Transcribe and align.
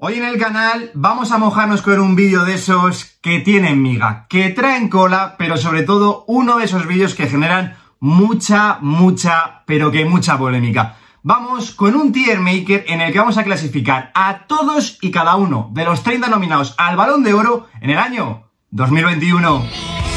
Hoy 0.00 0.14
en 0.14 0.24
el 0.24 0.38
canal 0.38 0.92
vamos 0.94 1.32
a 1.32 1.38
mojarnos 1.38 1.82
con 1.82 1.98
un 1.98 2.14
vídeo 2.14 2.44
de 2.44 2.54
esos 2.54 3.18
que 3.20 3.40
tienen 3.40 3.82
miga, 3.82 4.26
que 4.28 4.50
traen 4.50 4.88
cola, 4.88 5.34
pero 5.36 5.56
sobre 5.56 5.82
todo 5.82 6.24
uno 6.28 6.58
de 6.58 6.66
esos 6.66 6.86
vídeos 6.86 7.16
que 7.16 7.26
generan 7.26 7.76
mucha, 7.98 8.78
mucha, 8.80 9.64
pero 9.66 9.90
que 9.90 10.04
mucha 10.04 10.38
polémica. 10.38 10.98
Vamos 11.24 11.72
con 11.72 11.96
un 11.96 12.12
tier 12.12 12.38
maker 12.38 12.84
en 12.86 13.00
el 13.00 13.12
que 13.12 13.18
vamos 13.18 13.38
a 13.38 13.42
clasificar 13.42 14.12
a 14.14 14.46
todos 14.46 14.98
y 15.00 15.10
cada 15.10 15.34
uno 15.34 15.70
de 15.72 15.84
los 15.84 16.04
30 16.04 16.28
nominados 16.28 16.76
al 16.78 16.96
Balón 16.96 17.24
de 17.24 17.34
Oro 17.34 17.66
en 17.80 17.90
el 17.90 17.98
año 17.98 18.52
2021. 18.70 20.07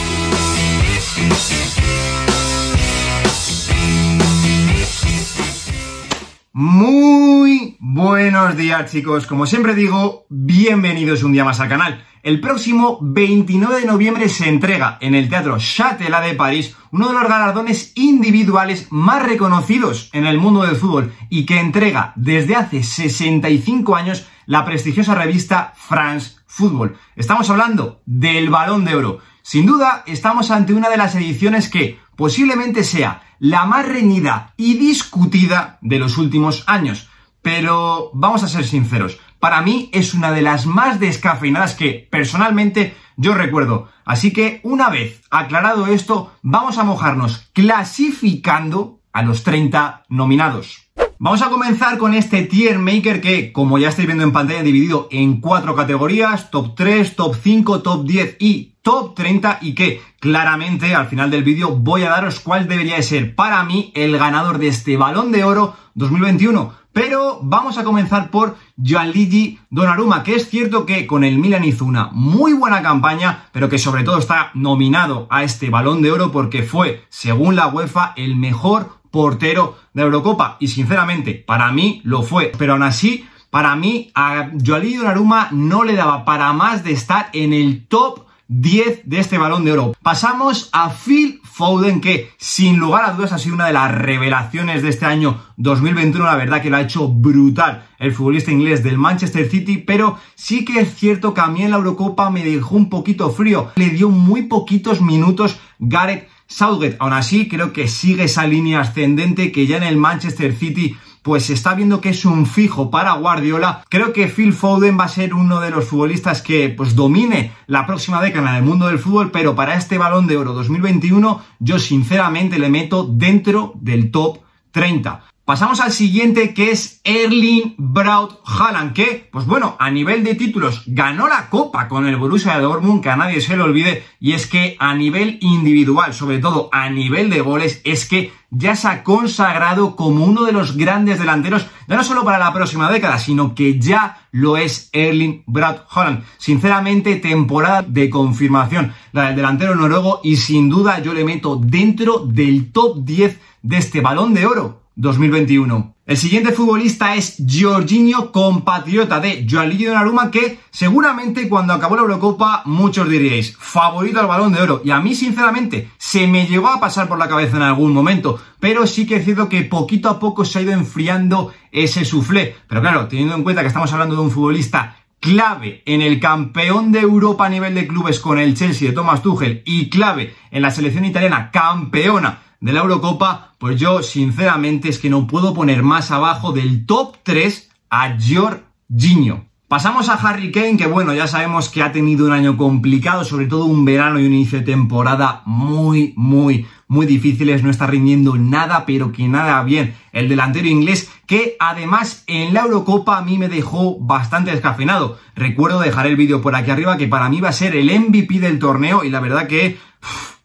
Muy 6.53 7.77
buenos 7.79 8.57
días 8.57 8.91
chicos, 8.91 9.25
como 9.25 9.45
siempre 9.45 9.73
digo, 9.73 10.25
bienvenidos 10.27 11.23
un 11.23 11.31
día 11.31 11.45
más 11.45 11.61
al 11.61 11.69
canal. 11.69 12.03
El 12.23 12.41
próximo 12.41 12.99
29 13.01 13.79
de 13.79 13.85
noviembre 13.85 14.27
se 14.27 14.49
entrega 14.49 14.97
en 14.99 15.15
el 15.15 15.29
Teatro 15.29 15.57
Châtelet 15.57 16.21
de 16.21 16.33
París 16.33 16.75
uno 16.91 17.07
de 17.07 17.13
los 17.13 17.23
galardones 17.23 17.93
individuales 17.95 18.87
más 18.89 19.23
reconocidos 19.23 20.09
en 20.11 20.25
el 20.25 20.39
mundo 20.39 20.63
del 20.63 20.75
fútbol 20.75 21.13
y 21.29 21.45
que 21.45 21.57
entrega 21.57 22.11
desde 22.17 22.57
hace 22.57 22.83
65 22.83 23.95
años 23.95 24.27
la 24.45 24.65
prestigiosa 24.65 25.15
revista 25.15 25.71
France 25.77 26.35
Football. 26.47 26.97
Estamos 27.15 27.49
hablando 27.49 28.01
del 28.05 28.49
Balón 28.49 28.83
de 28.83 28.95
Oro. 28.95 29.19
Sin 29.41 29.65
duda, 29.65 30.03
estamos 30.05 30.51
ante 30.51 30.73
una 30.73 30.89
de 30.89 30.97
las 30.97 31.15
ediciones 31.15 31.69
que 31.69 32.00
posiblemente 32.15 32.83
sea 32.83 33.23
la 33.39 33.65
más 33.65 33.87
reñida 33.87 34.53
y 34.57 34.77
discutida 34.77 35.77
de 35.81 35.99
los 35.99 36.17
últimos 36.17 36.63
años. 36.67 37.09
Pero 37.41 38.11
vamos 38.13 38.43
a 38.43 38.47
ser 38.47 38.65
sinceros, 38.65 39.19
para 39.41 39.63
mí 39.63 39.89
es 39.91 40.13
una 40.13 40.31
de 40.31 40.43
las 40.43 40.67
más 40.67 40.99
descafeinadas 40.99 41.73
que 41.73 42.07
personalmente 42.11 42.95
yo 43.17 43.33
recuerdo. 43.33 43.89
Así 44.05 44.31
que 44.31 44.61
una 44.63 44.89
vez 44.89 45.23
aclarado 45.31 45.87
esto, 45.87 46.31
vamos 46.43 46.77
a 46.77 46.83
mojarnos 46.83 47.49
clasificando 47.51 48.99
a 49.11 49.23
los 49.23 49.43
30 49.43 50.03
nominados. 50.09 50.91
Vamos 51.17 51.41
a 51.41 51.49
comenzar 51.49 51.97
con 51.97 52.13
este 52.13 52.43
tier 52.43 52.77
maker 52.77 53.19
que, 53.19 53.51
como 53.51 53.79
ya 53.79 53.89
estáis 53.89 54.07
viendo 54.07 54.23
en 54.23 54.31
pantalla, 54.31 54.61
dividido 54.61 55.07
en 55.11 55.41
cuatro 55.41 55.75
categorías, 55.75 56.51
top 56.51 56.75
3, 56.75 57.15
top 57.15 57.35
5, 57.41 57.81
top 57.81 58.05
10 58.05 58.37
y 58.39 58.70
top 58.81 59.15
30 59.15 59.59
y 59.61 59.75
que 59.75 60.01
claramente 60.19 60.95
al 60.95 61.07
final 61.07 61.29
del 61.29 61.43
vídeo 61.43 61.71
voy 61.71 62.03
a 62.03 62.09
daros 62.09 62.39
cuál 62.39 62.67
debería 62.67 62.95
de 62.95 63.03
ser 63.03 63.35
para 63.35 63.63
mí 63.63 63.91
el 63.95 64.17
ganador 64.17 64.57
de 64.57 64.67
este 64.67 64.97
balón 64.97 65.31
de 65.31 65.43
oro 65.43 65.75
2021. 65.95 66.81
Pero 66.93 67.39
vamos 67.41 67.77
a 67.77 67.85
comenzar 67.85 68.31
por 68.31 68.57
Gianluigi 68.75 69.59
Donnarumma, 69.69 70.23
que 70.23 70.35
es 70.35 70.49
cierto 70.49 70.85
que 70.85 71.07
con 71.07 71.23
el 71.23 71.37
Milan 71.37 71.63
hizo 71.63 71.85
una 71.85 72.09
muy 72.11 72.51
buena 72.51 72.81
campaña, 72.81 73.45
pero 73.53 73.69
que 73.69 73.77
sobre 73.77 74.03
todo 74.03 74.17
está 74.17 74.51
nominado 74.55 75.25
a 75.29 75.43
este 75.43 75.69
balón 75.69 76.01
de 76.01 76.11
oro 76.11 76.33
porque 76.33 76.63
fue, 76.63 77.05
según 77.07 77.55
la 77.55 77.67
UEFA, 77.67 78.11
el 78.17 78.35
mejor 78.35 78.99
portero 79.09 79.77
de 79.93 80.01
Eurocopa. 80.01 80.57
Y 80.59 80.67
sinceramente, 80.67 81.33
para 81.33 81.71
mí 81.71 82.01
lo 82.03 82.23
fue. 82.23 82.51
Pero 82.57 82.73
aún 82.73 82.83
así, 82.83 83.25
para 83.49 83.73
mí, 83.77 84.11
a 84.13 84.49
Joali 84.65 84.95
Donnarumma 84.95 85.47
no 85.51 85.85
le 85.85 85.95
daba 85.95 86.25
para 86.25 86.51
más 86.51 86.83
de 86.83 86.91
estar 86.91 87.29
en 87.31 87.53
el 87.53 87.87
top 87.87 88.25
10 88.51 89.03
de 89.05 89.19
este 89.19 89.37
balón 89.37 89.63
de 89.63 89.71
oro. 89.71 89.93
Pasamos 90.03 90.69
a 90.73 90.89
Phil 90.89 91.39
Foden, 91.43 92.01
que 92.01 92.31
sin 92.37 92.77
lugar 92.77 93.05
a 93.05 93.13
dudas 93.13 93.31
ha 93.31 93.39
sido 93.39 93.55
una 93.55 93.67
de 93.67 93.73
las 93.73 93.89
revelaciones 93.95 94.83
de 94.83 94.89
este 94.89 95.05
año 95.05 95.41
2021. 95.55 96.25
La 96.25 96.35
verdad 96.35 96.61
que 96.61 96.69
lo 96.69 96.75
ha 96.75 96.81
hecho 96.81 97.07
brutal 97.07 97.87
el 97.97 98.13
futbolista 98.13 98.51
inglés 98.51 98.83
del 98.83 98.97
Manchester 98.97 99.49
City, 99.49 99.77
pero 99.77 100.17
sí 100.35 100.65
que 100.65 100.81
es 100.81 100.93
cierto 100.95 101.33
que 101.33 101.39
a 101.39 101.47
mí 101.47 101.63
en 101.63 101.71
la 101.71 101.77
Eurocopa 101.77 102.29
me 102.29 102.43
dejó 102.43 102.75
un 102.75 102.89
poquito 102.89 103.31
frío. 103.31 103.71
Le 103.75 103.89
dio 103.89 104.09
muy 104.09 104.43
poquitos 104.43 104.99
minutos 105.01 105.57
Gareth 105.79 106.27
Southgate. 106.45 106.97
Aún 106.99 107.13
así, 107.13 107.47
creo 107.47 107.71
que 107.71 107.87
sigue 107.87 108.25
esa 108.25 108.45
línea 108.45 108.81
ascendente 108.81 109.53
que 109.53 109.65
ya 109.65 109.77
en 109.77 109.83
el 109.83 109.95
Manchester 109.95 110.53
City 110.53 110.97
pues 111.21 111.45
se 111.45 111.53
está 111.53 111.75
viendo 111.75 112.01
que 112.01 112.09
es 112.09 112.25
un 112.25 112.45
fijo 112.45 112.89
para 112.89 113.13
Guardiola. 113.13 113.83
Creo 113.89 114.13
que 114.13 114.27
Phil 114.27 114.53
Foden 114.53 114.99
va 114.99 115.05
a 115.05 115.09
ser 115.09 115.33
uno 115.33 115.59
de 115.59 115.69
los 115.69 115.85
futbolistas 115.85 116.41
que 116.41 116.69
pues 116.69 116.95
domine 116.95 117.51
la 117.67 117.85
próxima 117.85 118.21
década 118.21 118.51
en 118.51 118.55
el 118.57 118.63
mundo 118.63 118.87
del 118.87 118.99
fútbol, 118.99 119.31
pero 119.31 119.55
para 119.55 119.75
este 119.75 119.97
Balón 119.97 120.27
de 120.27 120.37
Oro 120.37 120.53
2021 120.53 121.41
yo 121.59 121.79
sinceramente 121.79 122.57
le 122.59 122.69
meto 122.69 123.03
dentro 123.03 123.73
del 123.75 124.11
top 124.11 124.39
30. 124.71 125.23
Pasamos 125.51 125.81
al 125.81 125.91
siguiente 125.91 126.53
que 126.53 126.71
es 126.71 127.01
Erling 127.03 127.75
Braut 127.77 128.39
Haaland, 128.45 128.93
que, 128.93 129.27
pues 129.33 129.45
bueno, 129.45 129.75
a 129.79 129.91
nivel 129.91 130.23
de 130.23 130.35
títulos 130.35 130.83
ganó 130.85 131.27
la 131.27 131.49
copa 131.49 131.89
con 131.89 132.07
el 132.07 132.15
Borussia 132.15 132.57
Dortmund, 132.57 133.03
que 133.03 133.09
a 133.09 133.17
nadie 133.17 133.41
se 133.41 133.57
le 133.57 133.63
olvide, 133.63 134.05
y 134.21 134.31
es 134.31 134.47
que 134.47 134.77
a 134.79 134.95
nivel 134.95 135.39
individual, 135.41 136.13
sobre 136.13 136.39
todo 136.39 136.69
a 136.71 136.89
nivel 136.89 137.29
de 137.29 137.41
goles, 137.41 137.81
es 137.83 138.07
que 138.07 138.31
ya 138.49 138.77
se 138.77 138.87
ha 138.87 139.03
consagrado 139.03 139.97
como 139.97 140.23
uno 140.23 140.45
de 140.45 140.53
los 140.53 140.77
grandes 140.77 141.19
delanteros, 141.19 141.67
ya 141.85 141.97
no 141.97 142.05
solo 142.05 142.23
para 142.23 142.39
la 142.39 142.53
próxima 142.53 142.89
década, 142.89 143.19
sino 143.19 143.53
que 143.53 143.77
ya 143.77 144.25
lo 144.31 144.55
es 144.55 144.89
Erling 144.93 145.43
Braut 145.47 145.81
Haaland. 145.89 146.23
Sinceramente, 146.37 147.17
temporada 147.17 147.81
de 147.81 148.09
confirmación, 148.09 148.93
la 149.11 149.25
del 149.25 149.35
delantero 149.35 149.75
noruego, 149.75 150.21
y 150.23 150.37
sin 150.37 150.69
duda 150.69 151.01
yo 151.01 151.13
le 151.13 151.25
meto 151.25 151.57
dentro 151.57 152.19
del 152.19 152.71
top 152.71 153.03
10 153.03 153.37
de 153.63 153.77
este 153.77 153.99
balón 153.99 154.33
de 154.33 154.45
oro 154.45 154.80
2021. 154.95 155.95
El 156.05 156.17
siguiente 156.17 156.51
futbolista 156.51 157.15
es 157.15 157.37
Jorginho, 157.47 158.31
compatriota 158.31 159.19
de 159.19 159.45
Gianluigi 159.47 159.85
Donnarumma, 159.85 160.29
que 160.29 160.59
seguramente 160.69 161.47
cuando 161.47 161.73
acabó 161.73 161.95
la 161.95 162.01
Eurocopa 162.01 162.63
muchos 162.65 163.07
diríais, 163.07 163.55
favorito 163.57 164.19
al 164.19 164.27
Balón 164.27 164.51
de 164.51 164.61
Oro. 164.61 164.81
Y 164.83 164.91
a 164.91 164.99
mí, 164.99 165.15
sinceramente, 165.15 165.89
se 165.97 166.27
me 166.27 166.47
llegó 166.47 166.67
a 166.67 166.79
pasar 166.79 167.07
por 167.07 167.17
la 167.17 167.29
cabeza 167.29 167.55
en 167.57 167.63
algún 167.63 167.93
momento, 167.93 168.41
pero 168.59 168.87
sí 168.87 169.07
que 169.07 169.17
es 169.17 169.25
cierto 169.25 169.47
que 169.47 169.61
poquito 169.61 170.09
a 170.09 170.19
poco 170.19 170.43
se 170.43 170.59
ha 170.59 170.61
ido 170.63 170.73
enfriando 170.73 171.53
ese 171.71 172.03
suflé. 172.03 172.57
Pero 172.67 172.81
claro, 172.81 173.07
teniendo 173.07 173.35
en 173.35 173.43
cuenta 173.43 173.61
que 173.61 173.67
estamos 173.67 173.93
hablando 173.93 174.15
de 174.15 174.21
un 174.21 174.31
futbolista 174.31 174.97
clave 175.21 175.83
en 175.85 176.01
el 176.01 176.19
campeón 176.19 176.91
de 176.91 176.99
Europa 176.99 177.45
a 177.45 177.49
nivel 177.49 177.75
de 177.75 177.87
clubes 177.87 178.19
con 178.19 178.39
el 178.39 178.55
Chelsea 178.55 178.89
de 178.89 178.95
Thomas 178.95 179.21
Tuchel 179.21 179.61
y 179.65 179.89
clave 179.89 180.35
en 180.49 180.63
la 180.63 180.71
selección 180.71 181.05
italiana 181.05 181.51
campeona 181.51 182.41
de 182.61 182.71
la 182.71 182.81
Eurocopa, 182.81 183.53
pues 183.57 183.79
yo 183.79 184.03
sinceramente 184.03 184.87
es 184.87 184.99
que 184.99 185.09
no 185.09 185.27
puedo 185.27 185.53
poner 185.53 185.83
más 185.83 186.11
abajo 186.11 186.53
del 186.53 186.85
top 186.85 187.17
3 187.23 187.69
a 187.89 188.15
Jorginho. 188.17 189.45
Pasamos 189.67 190.09
a 190.09 190.15
Harry 190.15 190.51
Kane, 190.51 190.77
que 190.77 190.85
bueno, 190.85 191.13
ya 191.13 191.27
sabemos 191.27 191.69
que 191.69 191.81
ha 191.81 191.91
tenido 191.91 192.25
un 192.25 192.33
año 192.33 192.57
complicado, 192.57 193.23
sobre 193.23 193.47
todo 193.47 193.65
un 193.65 193.85
verano 193.85 194.19
y 194.19 194.25
un 194.25 194.33
inicio 194.33 194.59
de 194.59 194.65
temporada 194.65 195.43
muy, 195.45 196.13
muy, 196.17 196.67
muy 196.87 197.05
difíciles, 197.05 197.63
no 197.63 197.69
está 197.69 197.87
rindiendo 197.87 198.35
nada, 198.35 198.85
pero 198.85 199.11
que 199.13 199.27
nada 199.29 199.63
bien. 199.63 199.95
El 200.11 200.27
delantero 200.27 200.67
inglés, 200.67 201.09
que 201.25 201.55
además 201.57 202.25
en 202.27 202.53
la 202.53 202.63
Eurocopa 202.63 203.17
a 203.17 203.21
mí 203.21 203.37
me 203.37 203.47
dejó 203.47 203.97
bastante 203.97 204.51
descafeinado. 204.51 205.17
Recuerdo 205.35 205.79
dejar 205.79 206.05
el 206.05 206.17
vídeo 206.17 206.41
por 206.41 206.53
aquí 206.53 206.69
arriba, 206.69 206.97
que 206.97 207.07
para 207.07 207.29
mí 207.29 207.39
va 207.39 207.49
a 207.49 207.53
ser 207.53 207.75
el 207.75 207.89
MVP 207.97 208.39
del 208.39 208.59
torneo, 208.59 209.05
y 209.05 209.09
la 209.09 209.21
verdad 209.21 209.47
que 209.47 209.79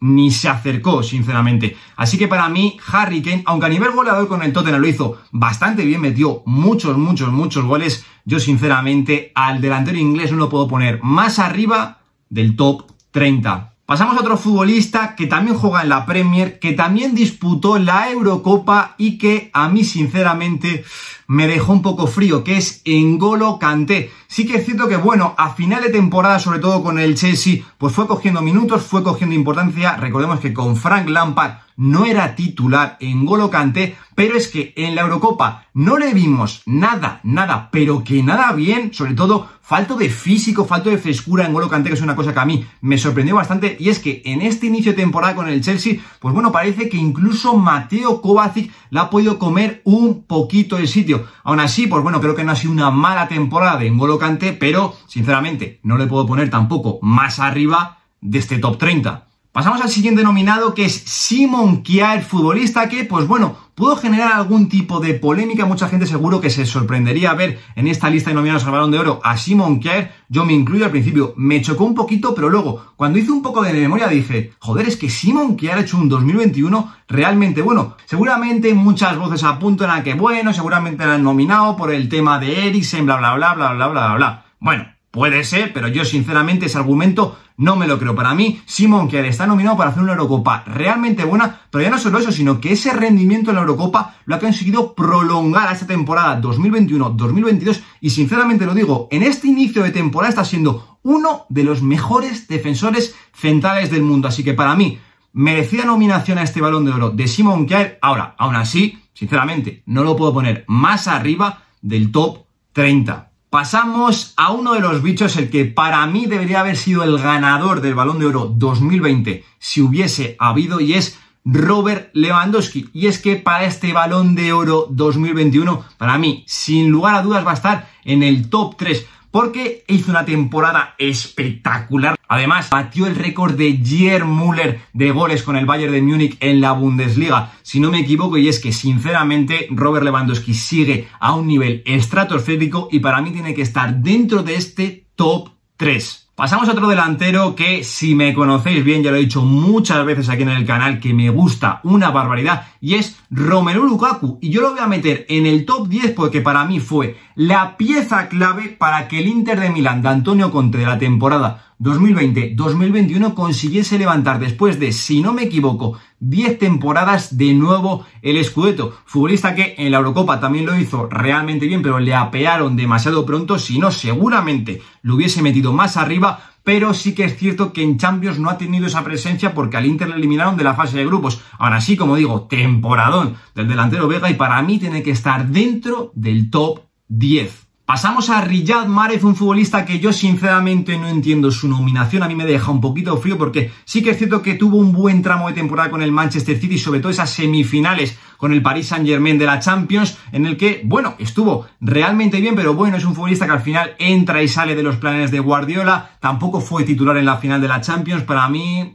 ni 0.06 0.30
se 0.30 0.48
acercó, 0.48 1.02
sinceramente. 1.02 1.76
Así 1.96 2.16
que 2.16 2.28
para 2.28 2.48
mí, 2.48 2.78
Harry 2.92 3.22
Kane, 3.22 3.42
aunque 3.46 3.66
a 3.66 3.70
nivel 3.70 3.90
goleador 3.90 4.28
con 4.28 4.42
el 4.42 4.52
Tottenham 4.52 4.80
lo 4.80 4.88
hizo 4.88 5.18
bastante 5.32 5.84
bien, 5.84 6.00
metió 6.00 6.42
muchos, 6.46 6.96
muchos, 6.96 7.32
muchos 7.32 7.64
goles, 7.64 8.06
yo 8.24 8.38
sinceramente 8.38 9.32
al 9.34 9.60
delantero 9.60 9.98
inglés 9.98 10.32
no 10.32 10.38
lo 10.38 10.48
puedo 10.48 10.68
poner 10.68 11.00
más 11.02 11.38
arriba 11.38 11.98
del 12.28 12.56
top 12.56 12.84
30. 13.10 13.72
Pasamos 13.86 14.16
a 14.16 14.20
otro 14.20 14.36
futbolista 14.36 15.14
que 15.14 15.28
también 15.28 15.56
juega 15.56 15.82
en 15.82 15.88
la 15.88 16.06
Premier, 16.06 16.58
que 16.58 16.72
también 16.72 17.14
disputó 17.14 17.78
la 17.78 18.10
Eurocopa 18.10 18.96
y 18.98 19.16
que 19.16 19.50
a 19.52 19.68
mí 19.68 19.84
sinceramente 19.84 20.84
me 21.26 21.46
dejó 21.46 21.72
un 21.72 21.82
poco 21.82 22.06
frío, 22.06 22.44
que 22.44 22.56
es 22.56 22.82
Engolo 22.84 23.58
Kanté. 23.58 24.10
Sí 24.28 24.46
que 24.46 24.56
es 24.56 24.64
cierto 24.64 24.88
que, 24.88 24.96
bueno, 24.96 25.34
a 25.38 25.54
final 25.54 25.82
de 25.82 25.90
temporada, 25.90 26.38
sobre 26.38 26.58
todo 26.58 26.82
con 26.82 26.98
el 26.98 27.14
Chelsea, 27.14 27.62
pues 27.78 27.92
fue 27.92 28.06
cogiendo 28.06 28.42
minutos, 28.42 28.82
fue 28.82 29.02
cogiendo 29.02 29.34
importancia. 29.34 29.96
Recordemos 29.96 30.40
que 30.40 30.52
con 30.52 30.76
Frank 30.76 31.08
Lampard 31.08 31.58
no 31.76 32.06
era 32.06 32.34
titular 32.34 32.96
en 33.00 33.26
Golo 33.26 33.50
Kanté, 33.50 33.96
pero 34.14 34.36
es 34.36 34.48
que 34.48 34.72
en 34.76 34.94
la 34.94 35.02
Eurocopa 35.02 35.66
no 35.74 35.98
le 35.98 36.14
vimos 36.14 36.62
nada, 36.64 37.20
nada, 37.22 37.68
pero 37.70 38.02
que 38.02 38.22
nada 38.22 38.52
bien, 38.52 38.94
sobre 38.94 39.12
todo 39.12 39.48
falto 39.60 39.96
de 39.96 40.08
físico, 40.08 40.64
falto 40.64 40.88
de 40.88 40.96
frescura 40.96 41.44
en 41.44 41.52
Golo 41.52 41.68
Kanté, 41.68 41.90
que 41.90 41.96
es 41.96 42.00
una 42.00 42.16
cosa 42.16 42.32
que 42.32 42.40
a 42.40 42.46
mí 42.46 42.64
me 42.80 42.96
sorprendió 42.96 43.34
bastante, 43.34 43.76
y 43.78 43.90
es 43.90 43.98
que 43.98 44.22
en 44.24 44.40
este 44.40 44.66
inicio 44.66 44.92
de 44.92 44.98
temporada 45.02 45.34
con 45.34 45.48
el 45.48 45.60
Chelsea, 45.60 45.96
pues 46.18 46.32
bueno, 46.32 46.50
parece 46.50 46.88
que 46.88 46.96
incluso 46.96 47.56
Mateo 47.56 48.22
Kovacic 48.22 48.72
le 48.90 49.00
ha 49.00 49.10
podido 49.10 49.38
comer 49.38 49.82
un 49.84 50.24
poquito 50.24 50.78
el 50.78 50.88
sitio. 50.88 51.15
Aún 51.44 51.60
así, 51.60 51.86
pues 51.86 52.02
bueno, 52.02 52.20
creo 52.20 52.34
que 52.34 52.44
no 52.44 52.52
ha 52.52 52.56
sido 52.56 52.72
una 52.72 52.90
mala 52.90 53.28
temporada 53.28 53.82
en 53.84 53.98
Golo 53.98 54.18
Kanté, 54.18 54.52
pero 54.52 54.94
sinceramente 55.06 55.80
no 55.82 55.96
le 55.96 56.06
puedo 56.06 56.26
poner 56.26 56.50
tampoco 56.50 56.98
más 57.02 57.38
arriba 57.38 57.98
de 58.20 58.38
este 58.38 58.58
top 58.58 58.78
30. 58.78 59.25
Pasamos 59.56 59.80
al 59.80 59.88
siguiente 59.88 60.22
nominado 60.22 60.74
que 60.74 60.84
es 60.84 60.92
Simon 61.06 61.82
Kjaer, 61.82 62.22
futbolista 62.22 62.90
que, 62.90 63.04
pues 63.04 63.26
bueno, 63.26 63.56
pudo 63.74 63.96
generar 63.96 64.34
algún 64.34 64.68
tipo 64.68 65.00
de 65.00 65.14
polémica. 65.14 65.64
Mucha 65.64 65.88
gente 65.88 66.04
seguro 66.04 66.42
que 66.42 66.50
se 66.50 66.66
sorprendería 66.66 67.32
ver 67.32 67.58
en 67.74 67.88
esta 67.88 68.10
lista 68.10 68.28
de 68.28 68.34
nominados 68.34 68.66
al 68.66 68.72
Balón 68.72 68.90
de 68.90 68.98
Oro 68.98 69.18
a 69.24 69.38
Simon 69.38 69.80
Kjaer. 69.80 70.12
Yo 70.28 70.44
me 70.44 70.52
incluyo 70.52 70.84
al 70.84 70.90
principio, 70.90 71.32
me 71.38 71.62
chocó 71.62 71.84
un 71.84 71.94
poquito, 71.94 72.34
pero 72.34 72.50
luego, 72.50 72.92
cuando 72.96 73.18
hice 73.18 73.32
un 73.32 73.40
poco 73.40 73.62
de 73.62 73.72
memoria, 73.72 74.08
dije, 74.08 74.52
joder, 74.58 74.88
es 74.88 74.98
que 74.98 75.08
Simon 75.08 75.56
Kjaer 75.56 75.78
ha 75.78 75.80
hecho 75.80 75.96
un 75.96 76.10
2021 76.10 76.92
realmente 77.08 77.62
bueno. 77.62 77.96
Seguramente 78.04 78.74
muchas 78.74 79.16
voces 79.16 79.42
apuntan 79.42 79.88
a 79.88 80.02
que, 80.02 80.12
bueno, 80.12 80.52
seguramente 80.52 81.06
lo 81.06 81.12
han 81.12 81.22
nominado 81.22 81.78
por 81.78 81.94
el 81.94 82.10
tema 82.10 82.38
de 82.38 82.68
Eriksen, 82.68 83.06
bla, 83.06 83.16
bla, 83.16 83.34
bla, 83.36 83.54
bla, 83.54 83.72
bla, 83.72 83.88
bla, 83.88 84.14
bla. 84.16 84.44
Bueno, 84.60 84.84
Puede 85.16 85.44
ser, 85.44 85.72
pero 85.72 85.88
yo 85.88 86.04
sinceramente 86.04 86.66
ese 86.66 86.76
argumento 86.76 87.38
no 87.56 87.74
me 87.74 87.86
lo 87.86 87.98
creo. 87.98 88.14
Para 88.14 88.34
mí, 88.34 88.60
Simon 88.66 89.08
Kjaer 89.08 89.24
está 89.24 89.46
nominado 89.46 89.74
para 89.74 89.88
hacer 89.88 90.02
una 90.02 90.12
Eurocopa 90.12 90.62
realmente 90.66 91.24
buena, 91.24 91.62
pero 91.70 91.82
ya 91.82 91.88
no 91.88 91.96
solo 91.96 92.18
eso, 92.18 92.30
sino 92.30 92.60
que 92.60 92.72
ese 92.72 92.92
rendimiento 92.92 93.48
en 93.48 93.56
la 93.56 93.62
Eurocopa 93.62 94.16
lo 94.26 94.34
ha 94.34 94.38
conseguido 94.38 94.94
prolongar 94.94 95.68
a 95.68 95.72
esta 95.72 95.86
temporada 95.86 96.38
2021-2022 96.42 97.80
y 98.02 98.10
sinceramente 98.10 98.66
lo 98.66 98.74
digo, 98.74 99.08
en 99.10 99.22
este 99.22 99.48
inicio 99.48 99.82
de 99.82 99.90
temporada 99.90 100.28
está 100.28 100.44
siendo 100.44 100.98
uno 101.02 101.46
de 101.48 101.64
los 101.64 101.80
mejores 101.80 102.46
defensores 102.46 103.14
centrales 103.32 103.90
del 103.90 104.02
mundo. 104.02 104.28
Así 104.28 104.44
que 104.44 104.52
para 104.52 104.76
mí, 104.76 104.98
merecida 105.32 105.86
nominación 105.86 106.36
a 106.36 106.42
este 106.42 106.60
balón 106.60 106.84
de 106.84 106.92
oro 106.92 107.08
de 107.08 107.26
Simon 107.26 107.64
Kjaer. 107.64 107.98
Ahora, 108.02 108.34
aún 108.36 108.54
así, 108.54 108.98
sinceramente, 109.14 109.82
no 109.86 110.04
lo 110.04 110.14
puedo 110.14 110.34
poner 110.34 110.66
más 110.68 111.08
arriba 111.08 111.62
del 111.80 112.12
top 112.12 112.40
30. 112.74 113.25
Pasamos 113.56 114.34
a 114.36 114.52
uno 114.52 114.74
de 114.74 114.80
los 114.80 115.02
bichos, 115.02 115.34
el 115.38 115.48
que 115.48 115.64
para 115.64 116.06
mí 116.06 116.26
debería 116.26 116.60
haber 116.60 116.76
sido 116.76 117.04
el 117.04 117.16
ganador 117.16 117.80
del 117.80 117.94
Balón 117.94 118.18
de 118.18 118.26
Oro 118.26 118.52
2020 118.54 119.46
si 119.58 119.80
hubiese 119.80 120.36
habido, 120.38 120.78
y 120.78 120.92
es 120.92 121.18
Robert 121.42 122.10
Lewandowski. 122.12 122.90
Y 122.92 123.06
es 123.06 123.18
que 123.18 123.36
para 123.36 123.64
este 123.64 123.94
Balón 123.94 124.34
de 124.34 124.52
Oro 124.52 124.88
2021, 124.90 125.86
para 125.96 126.18
mí, 126.18 126.44
sin 126.46 126.90
lugar 126.90 127.14
a 127.14 127.22
dudas, 127.22 127.46
va 127.46 127.52
a 127.52 127.54
estar 127.54 127.88
en 128.04 128.22
el 128.22 128.50
top 128.50 128.76
3 128.76 129.06
porque 129.36 129.84
hizo 129.88 130.12
una 130.12 130.24
temporada 130.24 130.94
espectacular. 130.96 132.16
Además, 132.26 132.70
batió 132.70 133.06
el 133.06 133.14
récord 133.14 133.52
de 133.52 133.76
Gier 133.84 134.24
Müller 134.24 134.80
de 134.94 135.10
goles 135.10 135.42
con 135.42 135.56
el 135.56 135.66
Bayern 135.66 135.92
de 135.92 136.00
Múnich 136.00 136.38
en 136.40 136.62
la 136.62 136.72
Bundesliga, 136.72 137.52
si 137.60 137.78
no 137.78 137.90
me 137.90 138.00
equivoco, 138.00 138.38
y 138.38 138.48
es 138.48 138.60
que 138.60 138.72
sinceramente 138.72 139.68
Robert 139.72 140.06
Lewandowski 140.06 140.54
sigue 140.54 141.08
a 141.20 141.34
un 141.34 141.48
nivel 141.48 141.82
estratosférico 141.84 142.88
y 142.90 143.00
para 143.00 143.20
mí 143.20 143.30
tiene 143.30 143.52
que 143.52 143.60
estar 143.60 143.96
dentro 143.96 144.42
de 144.42 144.54
este 144.54 145.06
top 145.16 145.50
3. 145.76 146.26
Pasamos 146.36 146.68
a 146.68 146.72
otro 146.72 146.88
delantero 146.88 147.54
que, 147.54 147.82
si 147.82 148.14
me 148.14 148.34
conocéis 148.34 148.84
bien, 148.84 149.02
ya 149.02 149.10
lo 149.10 149.16
he 149.16 149.20
dicho 149.20 149.40
muchas 149.40 150.04
veces 150.04 150.28
aquí 150.28 150.42
en 150.42 150.50
el 150.50 150.66
canal, 150.66 151.00
que 151.00 151.14
me 151.14 151.30
gusta 151.30 151.80
una 151.82 152.10
barbaridad, 152.10 152.68
y 152.78 152.94
es 152.94 153.18
Romelu 153.30 153.84
Lukaku. 153.84 154.38
Y 154.42 154.50
yo 154.50 154.60
lo 154.60 154.72
voy 154.72 154.80
a 154.80 154.86
meter 154.86 155.24
en 155.30 155.46
el 155.46 155.64
top 155.64 155.88
10 155.88 156.12
porque 156.12 156.42
para 156.42 156.66
mí 156.66 156.78
fue 156.78 157.16
la 157.36 157.76
pieza 157.76 158.28
clave 158.28 158.70
para 158.70 159.08
que 159.08 159.18
el 159.18 159.28
Inter 159.28 159.60
de 159.60 159.68
Milán 159.68 160.00
de 160.00 160.08
Antonio 160.08 160.50
Conte 160.50 160.78
de 160.78 160.86
la 160.86 160.98
temporada 160.98 161.74
2020-2021 161.80 163.34
consiguiese 163.34 163.98
levantar 163.98 164.38
después 164.38 164.80
de, 164.80 164.90
si 164.90 165.20
no 165.20 165.34
me 165.34 165.42
equivoco, 165.42 165.98
10 166.20 166.58
temporadas 166.58 167.36
de 167.36 167.52
nuevo 167.52 168.06
el 168.22 168.42
Scudetto. 168.42 168.96
Futbolista 169.04 169.54
que 169.54 169.74
en 169.76 169.92
la 169.92 169.98
Eurocopa 169.98 170.40
también 170.40 170.64
lo 170.64 170.78
hizo 170.78 171.08
realmente 171.10 171.66
bien, 171.66 171.82
pero 171.82 171.98
le 171.98 172.14
apearon 172.14 172.74
demasiado 172.74 173.26
pronto, 173.26 173.58
si 173.58 173.78
no 173.78 173.90
seguramente 173.90 174.80
lo 175.02 175.16
hubiese 175.16 175.42
metido 175.42 175.74
más 175.74 175.98
arriba, 175.98 176.40
pero 176.64 176.94
sí 176.94 177.14
que 177.14 177.24
es 177.24 177.36
cierto 177.36 177.70
que 177.74 177.82
en 177.82 177.98
Champions 177.98 178.38
no 178.38 178.48
ha 178.48 178.56
tenido 178.56 178.86
esa 178.86 179.04
presencia 179.04 179.52
porque 179.52 179.76
al 179.76 179.84
Inter 179.84 180.08
le 180.08 180.16
eliminaron 180.16 180.56
de 180.56 180.64
la 180.64 180.74
fase 180.74 180.96
de 180.96 181.04
grupos. 181.04 181.42
Ahora 181.58 181.82
sí, 181.82 181.98
como 181.98 182.16
digo, 182.16 182.46
temporadón 182.48 183.36
del 183.54 183.68
delantero 183.68 184.08
Vega 184.08 184.30
y 184.30 184.34
para 184.34 184.62
mí 184.62 184.78
tiene 184.78 185.02
que 185.02 185.10
estar 185.10 185.46
dentro 185.48 186.12
del 186.14 186.48
top 186.48 186.85
10. 187.08 187.66
Pasamos 187.86 188.30
a 188.30 188.40
Riyad 188.40 188.86
Mahrez, 188.86 189.22
un 189.22 189.36
futbolista 189.36 189.84
que 189.84 190.00
yo 190.00 190.12
sinceramente 190.12 190.98
no 190.98 191.06
entiendo 191.06 191.52
su 191.52 191.68
nominación, 191.68 192.24
a 192.24 192.26
mí 192.26 192.34
me 192.34 192.44
deja 192.44 192.72
un 192.72 192.80
poquito 192.80 193.16
frío 193.18 193.38
porque 193.38 193.70
sí 193.84 194.02
que 194.02 194.10
es 194.10 194.18
cierto 194.18 194.42
que 194.42 194.54
tuvo 194.54 194.78
un 194.78 194.90
buen 194.90 195.22
tramo 195.22 195.46
de 195.46 195.54
temporada 195.54 195.88
con 195.88 196.02
el 196.02 196.10
Manchester 196.10 196.58
City, 196.58 196.78
sobre 196.78 196.98
todo 196.98 197.12
esas 197.12 197.30
semifinales 197.30 198.18
con 198.38 198.52
el 198.52 198.60
Paris 198.60 198.88
Saint 198.88 199.06
Germain 199.06 199.38
de 199.38 199.46
la 199.46 199.60
Champions, 199.60 200.18
en 200.32 200.46
el 200.46 200.56
que, 200.56 200.82
bueno, 200.84 201.14
estuvo 201.20 201.66
realmente 201.80 202.40
bien, 202.40 202.56
pero 202.56 202.74
bueno, 202.74 202.96
es 202.96 203.04
un 203.04 203.14
futbolista 203.14 203.46
que 203.46 203.52
al 203.52 203.60
final 203.60 203.94
entra 204.00 204.42
y 204.42 204.48
sale 204.48 204.74
de 204.74 204.82
los 204.82 204.96
planes 204.96 205.30
de 205.30 205.38
Guardiola, 205.38 206.10
tampoco 206.18 206.60
fue 206.60 206.82
titular 206.82 207.16
en 207.16 207.26
la 207.26 207.36
final 207.36 207.60
de 207.60 207.68
la 207.68 207.80
Champions, 207.80 208.24
para 208.24 208.48
mí... 208.48 208.94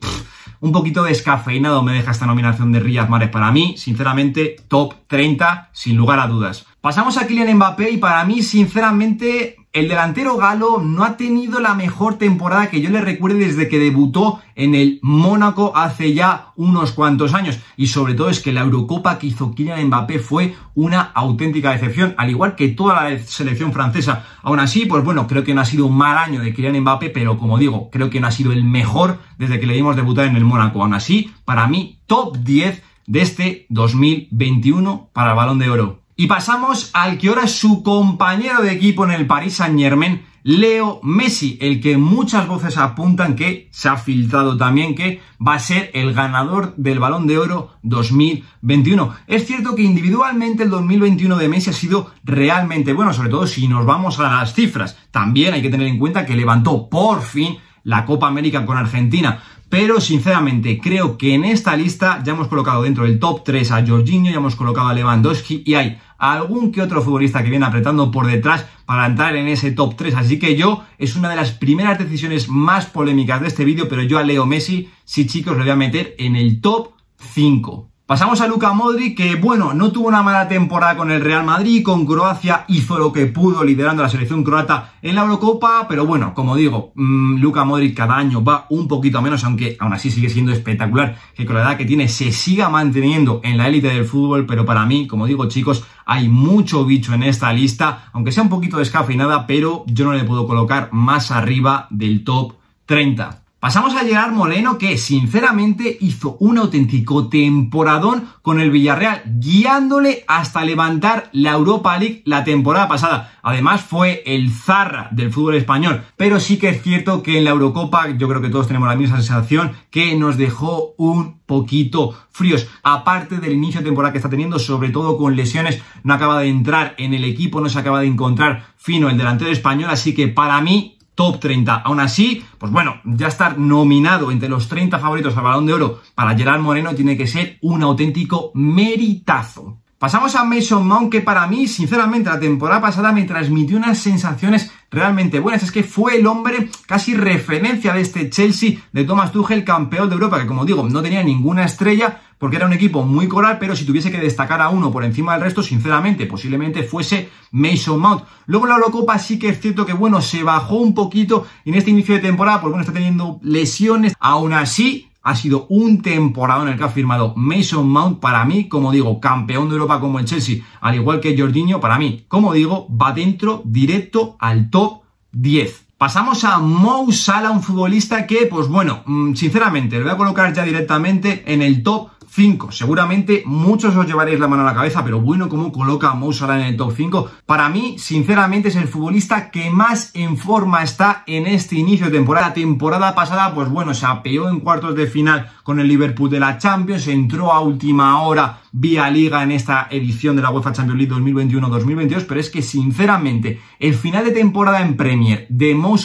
un 0.62 0.72
poquito 0.72 1.04
descafeinado 1.04 1.84
me 1.84 1.94
deja 1.94 2.12
esta 2.12 2.28
nominación 2.28 2.72
de 2.72 2.80
Riyad 2.80 3.10
Mahrez 3.10 3.32
para 3.32 3.52
mí, 3.52 3.76
sinceramente, 3.78 4.56
top 4.68 4.94
30, 5.08 5.70
sin 5.74 5.98
lugar 5.98 6.20
a 6.20 6.28
dudas. 6.28 6.66
Pasamos 6.80 7.18
a 7.18 7.28
Kylian 7.28 7.58
Mbappé 7.58 7.90
y 7.92 7.98
para 7.98 8.24
mí, 8.26 8.44
sinceramente, 8.44 9.58
el 9.74 9.88
delantero 9.88 10.36
galo 10.36 10.80
no 10.80 11.06
ha 11.06 11.16
tenido 11.16 11.62
la 11.62 11.76
mejor 11.76 12.16
temporada 12.16 12.70
que 12.70 12.82
yo 12.82 12.90
le 12.90 13.00
recuerde 13.00 13.46
desde 13.46 13.70
que 13.70 13.80
debutó 13.80 14.42
en 14.56 14.76
el 14.76 15.00
Mónaco 15.02 15.72
hace 15.76 16.14
ya 16.14 16.48
unos 16.58 16.92
cuantos 16.92 17.34
años. 17.34 17.58
Y 17.78 17.88
sobre 17.88 18.14
todo 18.14 18.30
es 18.30 18.42
que 18.42 18.52
la 18.52 18.62
Eurocopa 18.62 19.18
que 19.18 19.28
hizo 19.28 19.56
Kylian 19.56 19.88
Mbappé 19.88 20.20
fue 20.20 20.56
una 20.76 21.02
auténtica 21.02 21.72
decepción, 21.72 22.14
al 22.18 22.30
igual 22.30 22.56
que 22.56 22.68
toda 22.68 23.10
la 23.10 23.20
selección 23.20 23.72
francesa. 23.72 24.26
Aún 24.44 24.60
así, 24.60 24.86
pues 24.86 25.06
bueno, 25.06 25.26
creo 25.26 25.46
que 25.46 25.54
no 25.54 25.62
ha 25.62 25.66
sido 25.66 25.86
un 25.86 25.96
mal 25.96 26.18
año 26.18 26.42
de 26.42 26.54
Kylian 26.54 26.82
Mbappé, 26.82 27.10
pero 27.10 27.38
como 27.38 27.58
digo, 27.58 27.90
creo 27.92 28.10
que 28.10 28.20
no 28.20 28.28
ha 28.28 28.32
sido 28.32 28.52
el 28.52 28.66
mejor 28.66 29.20
desde 29.38 29.60
que 29.62 29.68
le 29.68 29.76
dimos 29.76 29.96
debutar 29.96 30.26
en 30.26 30.36
el 30.36 30.44
Mónaco. 30.44 30.82
Aún 30.82 30.94
así, 30.94 31.32
para 31.46 31.68
mí, 31.68 32.00
top 32.08 32.38
10 32.40 32.84
de 33.08 33.22
este 33.22 33.66
2021 33.70 35.10
para 35.14 35.32
el 35.32 35.38
Balón 35.38 35.60
de 35.60 35.70
Oro. 35.70 36.01
Y 36.16 36.28
pasamos 36.28 36.92
al 36.94 37.18
que 37.18 37.30
ahora 37.30 37.44
es 37.44 37.54
su 37.54 37.84
compañero 37.84 38.62
de 38.62 38.72
equipo 38.72 39.06
en 39.06 39.12
el 39.12 39.28
Paris 39.28 39.56
Saint 39.56 39.80
Germain, 39.80 40.22
Leo 40.44 41.00
Messi, 41.04 41.58
el 41.62 41.80
que 41.80 41.98
muchas 41.98 42.48
voces 42.48 42.78
apuntan 42.78 43.36
que 43.36 43.70
se 43.72 43.90
ha 43.90 43.98
filtrado 43.98 44.58
también 44.58 44.96
que 44.96 45.22
va 45.46 45.54
a 45.54 45.60
ser 45.60 45.92
el 45.94 46.14
ganador 46.14 46.74
del 46.78 47.00
Balón 47.00 47.28
de 47.28 47.38
Oro 47.38 47.78
2021. 47.84 49.16
Es 49.28 49.46
cierto 49.46 49.76
que 49.76 49.84
individualmente 49.84 50.64
el 50.64 50.72
2021 50.72 51.38
de 51.38 51.48
Messi 51.48 51.70
ha 51.70 51.74
sido 51.74 52.12
realmente 52.24 52.94
bueno, 52.94 53.14
sobre 53.14 53.30
todo 53.30 53.46
si 53.46 53.68
nos 53.68 53.86
vamos 53.86 54.20
a 54.20 54.24
las 54.24 54.54
cifras. 54.54 54.98
También 55.12 55.54
hay 55.54 55.62
que 55.62 55.70
tener 55.70 55.88
en 55.88 56.00
cuenta 56.00 56.26
que 56.26 56.36
levantó 56.36 56.90
por 56.90 57.22
fin 57.22 57.58
la 57.84 58.06
Copa 58.06 58.28
América 58.28 58.66
con 58.66 58.78
Argentina. 58.78 59.44
Pero 59.72 60.02
sinceramente 60.02 60.82
creo 60.84 61.18
que 61.18 61.34
en 61.34 61.46
esta 61.46 61.78
lista 61.78 62.22
ya 62.26 62.34
hemos 62.34 62.50
colocado 62.50 62.84
dentro 62.84 63.06
del 63.06 63.20
top 63.20 63.46
3 63.46 63.72
a 63.72 63.88
Jorginho, 63.88 64.30
ya 64.30 64.36
hemos 64.36 64.58
colocado 64.58 64.90
a 64.90 64.94
Lewandowski 64.94 65.64
y 65.66 65.76
hay 65.76 65.98
algún 66.18 66.74
que 66.74 66.82
otro 66.82 67.02
futbolista 67.02 67.42
que 67.42 67.50
viene 67.50 67.66
apretando 67.66 68.12
por 68.12 68.28
detrás 68.28 68.66
para 68.86 69.06
entrar 69.06 69.34
en 69.38 69.48
ese 69.48 69.72
top 69.72 69.96
3. 69.96 70.16
Así 70.16 70.40
que 70.40 70.58
yo, 70.58 70.84
es 70.98 71.16
una 71.16 71.30
de 71.30 71.38
las 71.38 71.52
primeras 71.52 71.98
decisiones 71.98 72.50
más 72.50 72.86
polémicas 72.86 73.40
de 73.40 73.48
este 73.48 73.64
vídeo, 73.64 73.88
pero 73.88 74.04
yo 74.04 74.18
a 74.20 74.24
Leo 74.24 74.46
Messi, 74.46 74.90
sí 75.06 75.26
chicos, 75.26 75.56
lo 75.56 75.64
voy 75.64 75.72
a 75.72 75.78
meter 75.78 76.16
en 76.18 76.36
el 76.36 76.60
top 76.60 76.90
5. 77.34 77.91
Pasamos 78.12 78.42
a 78.42 78.48
Luka 78.48 78.74
Modric, 78.74 79.16
que 79.16 79.36
bueno, 79.36 79.74
no 79.74 79.94
tuvo 79.94 80.10
una 80.10 80.22
mala 80.22 80.50
temporada 80.50 80.98
con 80.98 81.12
el 81.12 81.22
Real 81.22 81.46
Madrid, 81.46 81.82
con 81.82 82.06
Croacia 82.06 82.66
hizo 82.68 83.00
lo 83.00 83.14
que 83.14 83.28
pudo 83.28 83.64
liderando 83.64 84.04
la 84.04 84.10
selección 84.10 84.44
croata 84.44 84.96
en 85.02 85.16
la 85.16 85.22
Eurocopa, 85.22 85.86
pero 85.88 86.06
bueno, 86.06 86.34
como 86.34 86.58
digo, 86.58 86.92
mmm, 86.96 87.38
Luka 87.38 87.64
Modric 87.64 87.96
cada 87.96 88.18
año 88.18 88.44
va 88.44 88.66
un 88.70 88.90
poquito 88.90 89.22
menos, 89.22 89.46
aunque 89.46 89.78
aún 89.80 89.94
así 89.94 90.12
sigue 90.12 90.30
siendo 90.30 90.52
espectacular 90.52 91.18
que 91.34 91.46
con 91.46 91.56
la 91.56 91.62
edad 91.62 91.78
que 91.78 91.86
tiene 91.86 92.10
se 92.10 92.34
siga 92.34 92.68
manteniendo 92.68 93.40
en 93.46 93.56
la 93.56 93.70
élite 93.70 93.88
del 93.88 94.04
fútbol, 94.04 94.46
pero 94.46 94.66
para 94.66 94.86
mí, 94.86 95.08
como 95.08 95.26
digo 95.26 95.48
chicos, 95.48 95.86
hay 96.06 96.28
mucho 96.28 96.84
bicho 96.84 97.14
en 97.14 97.24
esta 97.24 97.54
lista, 97.54 98.10
aunque 98.12 98.34
sea 98.34 98.44
un 98.44 98.50
poquito 98.50 98.78
descafeinada, 98.78 99.48
pero 99.48 99.86
yo 99.88 100.04
no 100.04 100.12
le 100.12 100.26
puedo 100.26 100.46
colocar 100.48 100.90
más 100.92 101.32
arriba 101.32 101.88
del 101.90 102.26
top 102.26 102.56
30. 102.88 103.41
Pasamos 103.62 103.94
a 103.94 104.00
Gerard 104.00 104.32
Moreno, 104.32 104.80
que 104.80 104.98
sinceramente 104.98 105.96
hizo 106.02 106.36
un 106.40 106.58
auténtico 106.58 107.30
temporadón 107.30 108.26
con 108.42 108.60
el 108.60 108.72
Villarreal, 108.72 109.22
guiándole 109.38 110.26
hasta 110.28 110.66
levantar 110.66 111.30
la 111.32 111.52
Europa 111.52 111.96
League 112.00 112.24
la 112.26 112.44
temporada 112.44 112.88
pasada. 112.88 113.38
Además, 113.44 113.82
fue 113.82 114.24
el 114.26 114.50
zarra 114.50 115.10
del 115.12 115.32
fútbol 115.32 115.54
español. 115.54 116.02
Pero 116.18 116.40
sí 116.40 116.58
que 116.58 116.70
es 116.70 116.82
cierto 116.82 117.22
que 117.22 117.38
en 117.38 117.44
la 117.44 117.52
Eurocopa, 117.52 118.10
yo 118.10 118.28
creo 118.28 118.42
que 118.42 118.50
todos 118.50 118.66
tenemos 118.66 118.90
la 118.90 118.96
misma 118.96 119.18
sensación, 119.18 119.74
que 119.92 120.16
nos 120.18 120.38
dejó 120.38 120.96
un 120.98 121.42
poquito 121.46 122.18
fríos. 122.32 122.68
Aparte 122.82 123.38
del 123.38 123.54
inicio 123.54 123.82
de 123.82 123.86
temporada 123.86 124.12
que 124.12 124.18
está 124.18 124.30
teniendo, 124.32 124.58
sobre 124.58 124.90
todo 124.90 125.20
con 125.20 125.36
lesiones, 125.36 125.80
no 126.02 126.16
acaba 126.16 126.40
de 126.40 126.48
entrar 126.48 126.96
en 126.98 127.14
el 127.14 127.26
equipo, 127.26 127.62
no 127.62 127.70
se 127.70 127.78
acaba 127.78 128.00
de 128.00 128.08
encontrar 128.08 128.74
fino 128.76 129.08
el 129.08 129.20
delantero 129.20 129.52
español. 129.52 129.92
Así 129.92 130.16
que 130.16 130.30
para 130.30 130.60
mí, 130.62 130.98
top 131.16 131.40
30. 131.40 131.76
Aún 131.76 132.00
así, 132.00 132.44
pues 132.58 132.72
bueno, 132.72 133.02
ya 133.04 133.28
estar 133.28 133.58
nominado 133.58 134.32
entre 134.32 134.50
los 134.50 134.68
30 134.68 135.00
favoritos 135.00 135.36
al 135.38 135.44
Balón 135.44 135.66
de 135.66 135.74
Oro 135.74 136.02
para 136.16 136.38
Gerard 136.38 136.62
Moreno 136.62 136.96
tiene 136.96 137.18
que 137.18 137.28
ser 137.28 137.58
un 137.62 137.84
auténtico 137.84 138.52
meritazo. 138.54 139.78
Pasamos 140.02 140.36
a 140.36 140.44
Mason 140.44 140.88
Mount, 140.88 141.12
que 141.12 141.22
para 141.22 141.46
mí, 141.46 141.68
sinceramente, 141.68 142.28
la 142.28 142.40
temporada 142.40 142.82
pasada 142.82 143.12
me 143.12 143.24
transmitió 143.26 143.78
unas 143.78 144.00
sensaciones 144.00 144.72
realmente 144.90 145.40
buenas. 145.40 145.62
Es 145.62 145.72
que 145.72 145.84
fue 145.84 146.18
el 146.18 146.26
hombre 146.26 146.72
casi 146.88 147.14
referencia 147.14 147.94
de 147.94 148.02
este 148.02 148.28
Chelsea 148.32 148.80
de 148.92 149.04
Thomas 149.04 149.32
Tuchel, 149.32 149.64
campeón 149.64 150.10
de 150.10 150.16
Europa, 150.16 150.40
que 150.40 150.48
como 150.48 150.66
digo, 150.66 150.90
no 150.90 151.04
tenía 151.04 151.22
ninguna 151.22 151.66
estrella 151.66 152.20
porque 152.40 152.56
era 152.56 152.66
un 152.66 152.74
equipo 152.74 153.04
muy 153.04 153.28
coral, 153.28 153.60
pero 153.60 153.76
si 153.76 153.86
tuviese 153.86 154.10
que 154.10 154.18
destacar 154.18 154.60
a 154.60 154.70
uno 154.70 154.92
por 154.92 155.04
encima 155.04 155.34
del 155.34 155.44
resto, 155.44 155.62
sinceramente, 155.62 156.26
posiblemente 156.26 156.82
fuese 156.82 157.30
Mason 157.52 158.00
Mount. 158.00 158.24
Luego 158.48 158.66
la 158.66 158.78
Eurocopa 158.78 159.20
sí 159.20 159.38
que 159.38 159.50
es 159.50 159.62
cierto 159.62 159.86
que, 159.86 159.94
bueno, 159.94 160.20
se 160.20 160.42
bajó 160.42 160.78
un 160.78 160.96
poquito 160.96 161.46
en 161.64 161.76
este 161.76 161.92
inicio 161.92 162.16
de 162.16 162.22
temporada, 162.22 162.60
porque 162.60 162.72
bueno, 162.72 162.82
está 162.82 162.94
teniendo 162.94 163.40
lesiones. 163.44 164.16
Aún 164.20 164.54
así, 164.54 165.11
ha 165.24 165.36
sido 165.36 165.68
un 165.70 166.02
temporada 166.02 166.64
en 166.64 166.70
el 166.70 166.78
que 166.78 166.84
ha 166.84 166.90
firmado 166.90 167.34
Mason 167.36 167.88
Mount 167.88 168.20
para 168.20 168.44
mí, 168.46 168.68
como 168.68 168.92
digo, 168.92 169.20
campeón 169.20 169.70
de 169.70 169.76
Europa 169.76 170.00
como 170.00 170.20
el 170.20 170.26
Chelsea, 170.26 170.64
al 170.82 170.96
igual 170.96 171.20
que 171.20 171.38
Jorginho, 171.38 171.80
para 171.80 171.98
mí, 171.98 172.26
como 172.28 172.54
digo, 172.54 172.88
va 172.90 173.14
dentro 173.14 173.62
directo 173.66 174.36
al 174.40 174.70
top 174.70 175.02
10. 175.32 175.86
Pasamos 175.98 176.44
a 176.44 176.58
Mo 176.58 177.12
Salah, 177.12 177.52
un 177.52 177.62
futbolista 177.62 178.26
que, 178.26 178.48
pues 178.48 178.68
bueno, 178.68 179.04
mm, 179.06 179.36
sinceramente, 179.36 179.98
lo 179.98 180.06
voy 180.06 180.14
a 180.14 180.18
colocar 180.18 180.52
ya 180.52 180.64
directamente 180.64 181.44
en 181.46 181.62
el 181.62 181.84
top 181.84 182.10
5. 182.34 182.72
Seguramente 182.72 183.44
muchos 183.46 183.96
os 183.96 184.08
llevaréis 184.08 184.40
la 184.40 184.48
mano 184.48 184.62
a 184.62 184.66
la 184.66 184.74
cabeza, 184.74 185.04
pero 185.04 185.20
bueno, 185.20 185.50
cómo 185.50 185.72
coloca 185.72 186.12
a 186.12 186.14
Mo 186.14 186.32
en 186.32 186.62
el 186.62 186.78
top 186.78 186.94
5. 186.96 187.32
Para 187.46 187.68
mí, 187.68 187.98
sinceramente, 188.00 188.70
es 188.70 188.78
el 188.78 188.88
futbolista 188.88 189.52
que 189.52 189.70
más 189.70 190.12
en 190.14 190.38
forma 190.38 190.82
está 190.82 191.24
en 191.28 191.46
este 191.46 191.76
inicio 191.76 192.06
de 192.06 192.14
temporada. 192.14 192.48
La 192.48 192.54
temporada 192.54 193.14
pasada, 193.14 193.54
pues 193.54 193.70
bueno, 193.70 193.94
se 193.94 194.06
apeó 194.06 194.48
en 194.50 194.62
cuartos 194.62 194.96
de 194.96 195.08
final 195.08 195.52
con 195.64 195.80
el 195.82 195.90
Liverpool 195.90 196.30
de 196.30 196.40
la 196.40 196.58
Champions, 196.58 197.08
entró 197.08 197.52
a 197.52 197.60
última 197.60 198.22
hora 198.22 198.62
vía 198.72 199.10
liga 199.10 199.44
en 199.44 199.52
esta 199.52 199.88
edición 199.92 200.38
de 200.38 200.42
la 200.42 200.52
UEFA 200.52 200.72
Champions 200.72 201.00
League 201.00 201.14
2021-2022, 201.14 202.26
pero 202.28 202.40
es 202.40 202.50
que 202.50 202.62
sinceramente, 202.62 203.60
el 203.78 203.94
final 203.94 204.24
de 204.24 204.32
temporada 204.32 204.82
en 204.82 204.96
Premier 204.96 205.48
de 205.50 205.76
Mo 205.76 205.98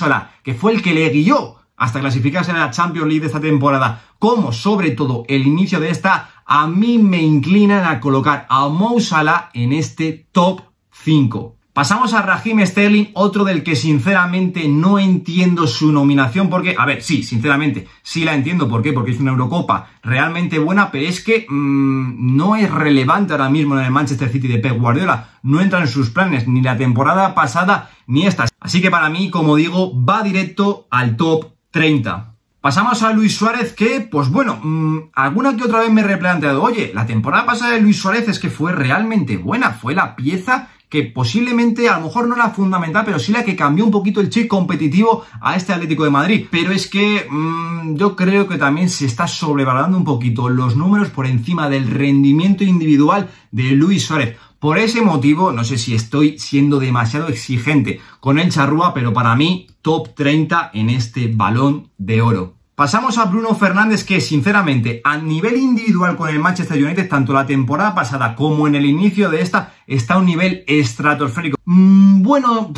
que 0.43 0.55
fue 0.55 0.73
el 0.73 0.83
que 0.83 0.93
le 0.93 1.09
guió 1.11 1.57
hasta 1.77 2.01
clasificarse 2.01 2.51
en 2.51 2.59
la 2.59 2.71
Champions 2.71 3.09
League 3.09 3.21
de 3.21 3.27
esta 3.27 3.41
temporada, 3.41 4.03
como 4.19 4.53
sobre 4.53 4.93
todo 4.93 5.25
el 5.29 5.47
inicio 5.47 5.81
de 5.81 5.91
esta, 5.91 6.31
a 6.47 6.67
mí 6.67 6.99
me 6.99 7.23
inclinan 7.23 7.85
a 7.85 8.01
colocar 8.01 8.47
a 8.49 8.69
Mo 8.69 9.01
Salah 9.01 9.51
en 9.53 9.73
este 9.73 10.29
top 10.33 10.63
5. 10.91 11.57
Pasamos 11.77 12.15
a 12.15 12.23
Raheem 12.23 12.65
Sterling, 12.65 13.09
otro 13.13 13.45
del 13.45 13.63
que 13.63 13.77
sinceramente 13.77 14.67
no 14.67 14.99
entiendo 14.99 15.67
su 15.67 15.93
nominación 15.93 16.49
porque, 16.49 16.75
a 16.79 16.87
ver, 16.87 17.03
sí, 17.03 17.23
sinceramente, 17.23 17.87
sí 18.03 18.25
la 18.25 18.35
entiendo, 18.35 18.67
¿por 18.67 18.81
qué? 18.81 18.95
Porque 18.95 19.11
es 19.11 19.21
una 19.21 19.33
Eurocopa 19.33 19.91
realmente 20.03 20.59
buena, 20.59 20.91
pero 20.91 21.07
es 21.07 21.23
que 21.23 21.45
mmm, 21.47 22.35
no 22.35 22.57
es 22.57 22.71
relevante 22.71 23.35
ahora 23.35 23.51
mismo 23.51 23.79
en 23.79 23.85
el 23.85 23.91
Manchester 23.91 24.31
City 24.31 24.49
de 24.49 24.59
Pep 24.59 24.81
Guardiola, 24.81 25.39
no 25.43 25.61
entra 25.61 25.83
en 25.83 25.89
sus 25.89 26.09
planes 26.09 26.49
ni 26.49 26.63
la 26.63 26.79
temporada 26.79 27.35
pasada 27.35 27.91
ni 28.07 28.27
esta. 28.27 28.47
Así 28.59 28.81
que 28.81 28.91
para 28.91 29.11
mí, 29.11 29.29
como 29.29 29.57
digo, 29.57 29.93
va 30.03 30.23
directo 30.23 30.87
al 30.91 31.19
top 31.19 31.56
30. 31.77 32.33
Pasamos 32.63 33.03
a 33.03 33.13
Luis 33.13 33.37
Suárez 33.37 33.75
que, 33.75 34.01
pues 34.01 34.31
bueno, 34.31 34.59
mmm, 34.63 35.11
alguna 35.13 35.55
que 35.55 35.65
otra 35.65 35.81
vez 35.81 35.93
me 35.93 36.01
he 36.01 36.05
replanteado, 36.05 36.63
oye, 36.63 36.91
la 36.95 37.05
temporada 37.05 37.45
pasada 37.45 37.75
de 37.75 37.83
Luis 37.83 37.99
Suárez 37.99 38.27
es 38.31 38.39
que 38.39 38.49
fue 38.49 38.73
realmente 38.73 39.37
buena, 39.37 39.73
fue 39.73 39.95
la 39.95 40.17
pieza 40.17 40.71
que 40.89 41.03
posiblemente 41.03 41.91
a 41.91 41.99
lo 41.99 42.07
mejor 42.07 42.29
no 42.29 42.37
la 42.37 42.49
fundamental, 42.49 43.05
pero 43.05 43.19
sí 43.19 43.31
la 43.31 43.45
que 43.45 43.57
cambió 43.57 43.85
un 43.85 43.91
poquito 43.91 44.23
el 44.23 44.31
chip 44.31 44.49
competitivo 44.49 45.25
a 45.43 45.55
este 45.55 45.75
Atlético 45.75 46.05
de 46.05 46.11
Madrid. 46.11 46.47
Pero 46.51 46.73
es 46.73 46.89
que 46.89 47.27
mmm, 47.29 47.95
yo 47.97 48.17
creo 48.17 48.49
que 48.49 48.57
también 48.57 48.89
se 48.89 49.05
está 49.05 49.27
sobrevalorando 49.27 49.99
un 49.99 50.05
poquito 50.05 50.49
los 50.49 50.77
números 50.77 51.11
por 51.11 51.27
encima 51.27 51.69
del 51.69 51.91
rendimiento 51.91 52.65
individual 52.65 53.29
de 53.51 53.73
Luis 53.73 54.07
Suárez. 54.07 54.39
Por 54.67 54.79
ese 54.79 55.01
motivo, 55.01 55.53
no 55.53 55.63
sé 55.63 55.79
si 55.79 55.95
estoy 55.95 56.41
siendo 56.41 56.81
demasiado 56.81 57.29
exigente 57.29 58.01
con 58.19 58.41
el 58.41 58.51
charrúa, 58.51 58.95
pero 58.95 59.13
para 59.13 59.37
mí, 59.37 59.69
top 59.81 60.13
30 60.17 60.73
en 60.75 60.91
este 60.91 61.33
balón 61.33 61.91
de 61.99 62.21
oro. 62.21 62.55
Pasamos 62.75 63.17
a 63.17 63.27
Bruno 63.27 63.55
Fernández 63.55 64.03
que 64.03 64.21
sinceramente 64.21 65.03
a 65.05 65.19
nivel 65.19 65.57
individual 65.57 66.17
con 66.17 66.31
el 66.31 66.41
Manchester 66.41 66.85
United, 66.85 67.09
tanto 67.09 67.33
la 67.33 67.47
temporada 67.47 67.95
pasada 67.95 68.35
como 68.35 68.67
en 68.67 68.75
el 68.75 68.87
inicio 68.87 69.31
de 69.31 69.41
esta, 69.41 69.73
está 69.87 70.15
a 70.15 70.19
un 70.19 70.27
nivel 70.27 70.65
estratosférico. 70.67 71.57
Mm, 71.65 72.23
bueno... 72.23 72.73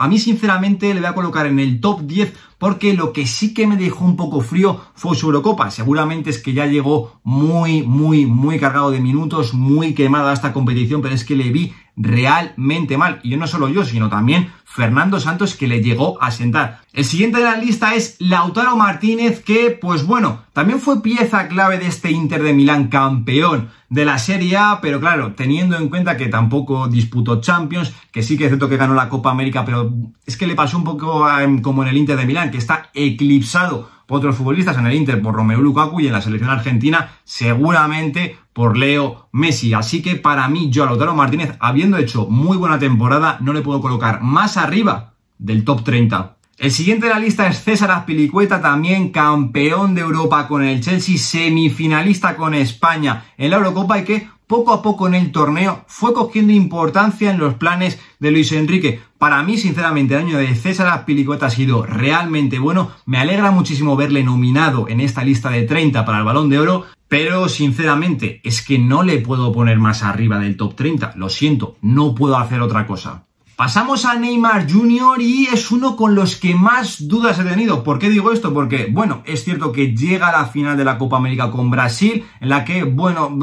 A 0.00 0.06
mí 0.06 0.20
sinceramente 0.20 0.94
le 0.94 1.00
voy 1.00 1.08
a 1.08 1.14
colocar 1.14 1.46
en 1.46 1.58
el 1.58 1.80
top 1.80 2.02
10 2.02 2.32
porque 2.56 2.94
lo 2.94 3.12
que 3.12 3.26
sí 3.26 3.52
que 3.52 3.66
me 3.66 3.76
dejó 3.76 4.04
un 4.04 4.14
poco 4.14 4.40
frío 4.40 4.80
fue 4.94 5.16
su 5.16 5.26
Eurocopa. 5.26 5.72
Seguramente 5.72 6.30
es 6.30 6.38
que 6.38 6.52
ya 6.52 6.66
llegó 6.66 7.18
muy, 7.24 7.82
muy, 7.82 8.24
muy 8.24 8.60
cargado 8.60 8.92
de 8.92 9.00
minutos, 9.00 9.54
muy 9.54 9.94
quemado 9.94 10.28
a 10.28 10.32
esta 10.32 10.52
competición, 10.52 11.02
pero 11.02 11.16
es 11.16 11.24
que 11.24 11.34
le 11.34 11.50
vi 11.50 11.74
realmente 11.96 12.96
mal. 12.96 13.18
Y 13.24 13.30
yo 13.30 13.38
no 13.38 13.48
solo 13.48 13.68
yo, 13.68 13.84
sino 13.84 14.08
también 14.08 14.52
Fernando 14.78 15.18
Santos 15.18 15.56
que 15.56 15.66
le 15.66 15.82
llegó 15.82 16.22
a 16.22 16.30
sentar. 16.30 16.82
El 16.92 17.04
siguiente 17.04 17.38
de 17.38 17.44
la 17.44 17.56
lista 17.56 17.96
es 17.96 18.14
Lautaro 18.20 18.76
Martínez 18.76 19.42
que, 19.42 19.70
pues 19.70 20.06
bueno, 20.06 20.44
también 20.52 20.78
fue 20.78 21.02
pieza 21.02 21.48
clave 21.48 21.78
de 21.78 21.88
este 21.88 22.12
Inter 22.12 22.44
de 22.44 22.52
Milán 22.52 22.86
campeón 22.86 23.70
de 23.88 24.04
la 24.04 24.18
Serie 24.18 24.56
A, 24.56 24.78
pero 24.80 25.00
claro, 25.00 25.32
teniendo 25.34 25.76
en 25.76 25.88
cuenta 25.88 26.16
que 26.16 26.28
tampoco 26.28 26.86
disputó 26.86 27.40
Champions, 27.40 27.92
que 28.12 28.22
sí 28.22 28.38
que 28.38 28.44
es 28.44 28.50
cierto 28.50 28.68
que 28.68 28.76
ganó 28.76 28.94
la 28.94 29.08
Copa 29.08 29.32
América, 29.32 29.64
pero 29.64 29.92
es 30.24 30.36
que 30.36 30.46
le 30.46 30.54
pasó 30.54 30.78
un 30.78 30.84
poco 30.84 31.26
como 31.60 31.82
en 31.82 31.88
el 31.88 31.96
Inter 31.96 32.16
de 32.16 32.26
Milán, 32.26 32.52
que 32.52 32.58
está 32.58 32.90
eclipsado 32.94 33.90
otros 34.16 34.36
futbolistas 34.36 34.78
en 34.78 34.86
el 34.86 34.94
Inter 34.94 35.20
por 35.20 35.34
Romelu 35.34 35.62
Lukaku 35.62 36.00
y 36.00 36.06
en 36.06 36.12
la 36.12 36.22
selección 36.22 36.50
argentina 36.50 37.10
seguramente 37.24 38.36
por 38.52 38.76
Leo 38.76 39.28
Messi. 39.32 39.74
Así 39.74 40.02
que 40.02 40.16
para 40.16 40.48
mí, 40.48 40.70
yo 40.70 40.82
a 40.82 40.86
Lautaro 40.86 41.14
Martínez, 41.14 41.54
habiendo 41.60 41.98
hecho 41.98 42.26
muy 42.26 42.56
buena 42.56 42.78
temporada, 42.78 43.36
no 43.40 43.52
le 43.52 43.62
puedo 43.62 43.80
colocar 43.80 44.22
más 44.22 44.56
arriba 44.56 45.12
del 45.38 45.64
top 45.64 45.84
30. 45.84 46.37
El 46.58 46.72
siguiente 46.72 47.06
de 47.06 47.12
la 47.12 47.20
lista 47.20 47.46
es 47.46 47.62
César 47.62 47.92
Azpilicueta, 47.92 48.60
también 48.60 49.10
campeón 49.10 49.94
de 49.94 50.00
Europa 50.00 50.48
con 50.48 50.64
el 50.64 50.80
Chelsea, 50.80 51.16
semifinalista 51.16 52.34
con 52.34 52.52
España 52.52 53.26
en 53.36 53.50
la 53.50 53.58
Eurocopa 53.58 54.00
y 54.00 54.04
que 54.04 54.28
poco 54.48 54.72
a 54.72 54.82
poco 54.82 55.06
en 55.06 55.14
el 55.14 55.30
torneo 55.30 55.84
fue 55.86 56.12
cogiendo 56.12 56.52
importancia 56.52 57.30
en 57.30 57.38
los 57.38 57.54
planes 57.54 58.00
de 58.18 58.32
Luis 58.32 58.50
Enrique. 58.50 59.00
Para 59.18 59.40
mí, 59.44 59.56
sinceramente, 59.56 60.14
el 60.14 60.22
año 60.22 60.38
de 60.38 60.52
César 60.56 60.88
Azpilicueta 60.88 61.46
ha 61.46 61.50
sido 61.50 61.86
realmente 61.86 62.58
bueno. 62.58 62.90
Me 63.06 63.18
alegra 63.18 63.52
muchísimo 63.52 63.94
verle 63.94 64.24
nominado 64.24 64.88
en 64.88 64.98
esta 64.98 65.22
lista 65.22 65.50
de 65.50 65.62
30 65.62 66.04
para 66.04 66.18
el 66.18 66.24
Balón 66.24 66.48
de 66.48 66.58
Oro, 66.58 66.86
pero 67.06 67.48
sinceramente 67.48 68.40
es 68.42 68.62
que 68.62 68.80
no 68.80 69.04
le 69.04 69.18
puedo 69.18 69.52
poner 69.52 69.78
más 69.78 70.02
arriba 70.02 70.40
del 70.40 70.56
top 70.56 70.74
30. 70.74 71.12
Lo 71.14 71.28
siento, 71.28 71.76
no 71.82 72.16
puedo 72.16 72.36
hacer 72.36 72.62
otra 72.62 72.84
cosa. 72.84 73.27
Pasamos 73.58 74.04
a 74.04 74.14
Neymar 74.14 74.70
Jr. 74.70 75.20
y 75.20 75.46
es 75.46 75.72
uno 75.72 75.96
con 75.96 76.14
los 76.14 76.36
que 76.36 76.54
más 76.54 77.08
dudas 77.08 77.40
he 77.40 77.42
tenido. 77.42 77.82
¿Por 77.82 77.98
qué 77.98 78.08
digo 78.08 78.30
esto? 78.30 78.54
Porque, 78.54 78.86
bueno, 78.88 79.24
es 79.26 79.42
cierto 79.42 79.72
que 79.72 79.96
llega 79.96 80.28
a 80.28 80.42
la 80.42 80.46
final 80.46 80.76
de 80.76 80.84
la 80.84 80.96
Copa 80.96 81.16
América 81.16 81.50
con 81.50 81.68
Brasil, 81.68 82.24
en 82.40 82.50
la 82.50 82.64
que, 82.64 82.84
bueno, 82.84 83.36